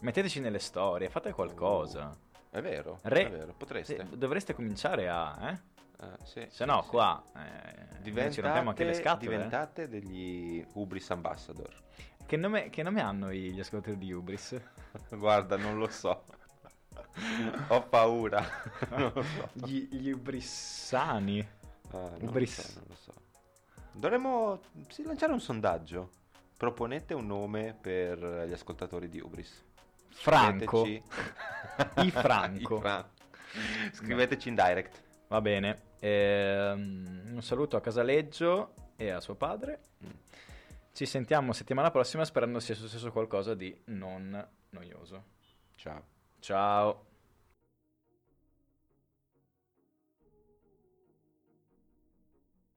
Metteteci 0.02 0.40
nelle 0.40 0.58
storie, 0.58 1.08
fate 1.08 1.32
qualcosa. 1.32 2.12
È 2.50 2.60
vero, 2.60 2.98
Re- 3.02 3.26
è 3.26 3.30
vero, 3.30 3.54
potreste. 3.56 3.96
Se- 3.96 4.18
dovreste 4.18 4.52
cominciare 4.52 5.08
a, 5.08 5.48
eh? 5.50 5.60
Eh, 6.04 6.06
sì, 6.24 6.46
Se 6.50 6.64
no 6.64 6.82
sì. 6.82 6.88
qua 6.88 7.22
eh, 7.36 8.30
ci 8.32 8.40
rompiamo 8.40 8.70
anche 8.70 8.82
le 8.84 8.94
scatole. 8.94 9.26
eh. 9.26 9.36
diventate 9.36 9.88
degli 9.88 10.64
Ubris 10.72 11.08
Ambassador. 11.10 11.72
Che, 12.26 12.36
nome, 12.36 12.68
che 12.70 12.82
nome 12.82 13.00
hanno 13.00 13.32
gli 13.32 13.58
ascoltatori 13.60 13.96
di 13.98 14.12
Ubris? 14.12 14.60
Guarda, 15.10 15.56
non 15.56 15.78
lo 15.78 15.88
so. 15.88 16.24
Ho 17.68 17.82
paura. 17.82 18.44
non 18.90 19.12
lo 19.14 19.22
so. 19.22 19.48
Gli, 19.52 19.86
gli 19.88 20.10
Ubrissani. 20.10 21.46
Non 21.92 22.16
lo 22.18 22.26
Ubris. 22.28 22.60
so, 22.60 22.78
non 22.80 22.88
lo 22.88 22.94
so. 22.96 23.12
Dovremmo 23.92 24.60
sì, 24.88 25.04
lanciare 25.04 25.32
un 25.32 25.40
sondaggio. 25.40 26.10
Proponete 26.56 27.14
un 27.14 27.26
nome 27.26 27.76
per 27.80 28.18
gli 28.48 28.52
ascoltatori 28.52 29.08
di 29.08 29.20
Ubris. 29.20 29.64
Franco. 30.12 30.86
I 30.86 31.02
Franco. 32.10 32.76
I 32.76 32.80
Fran- 32.80 33.10
Scriveteci 33.92 34.48
in 34.48 34.54
direct. 34.54 35.02
Va 35.28 35.40
bene. 35.40 35.90
Ehm, 36.00 37.30
un 37.32 37.42
saluto 37.42 37.76
a 37.76 37.80
Casaleggio 37.80 38.74
e 38.96 39.10
a 39.10 39.20
suo 39.20 39.34
padre. 39.34 39.80
Mm. 40.04 40.10
Ci 40.92 41.06
sentiamo 41.06 41.52
settimana 41.52 41.90
prossima 41.90 42.24
sperando 42.24 42.60
sia 42.60 42.74
successo 42.74 43.10
qualcosa 43.10 43.54
di 43.54 43.74
non 43.86 44.46
noioso. 44.70 45.24
Ciao. 45.76 46.04
Ciao. 46.40 47.11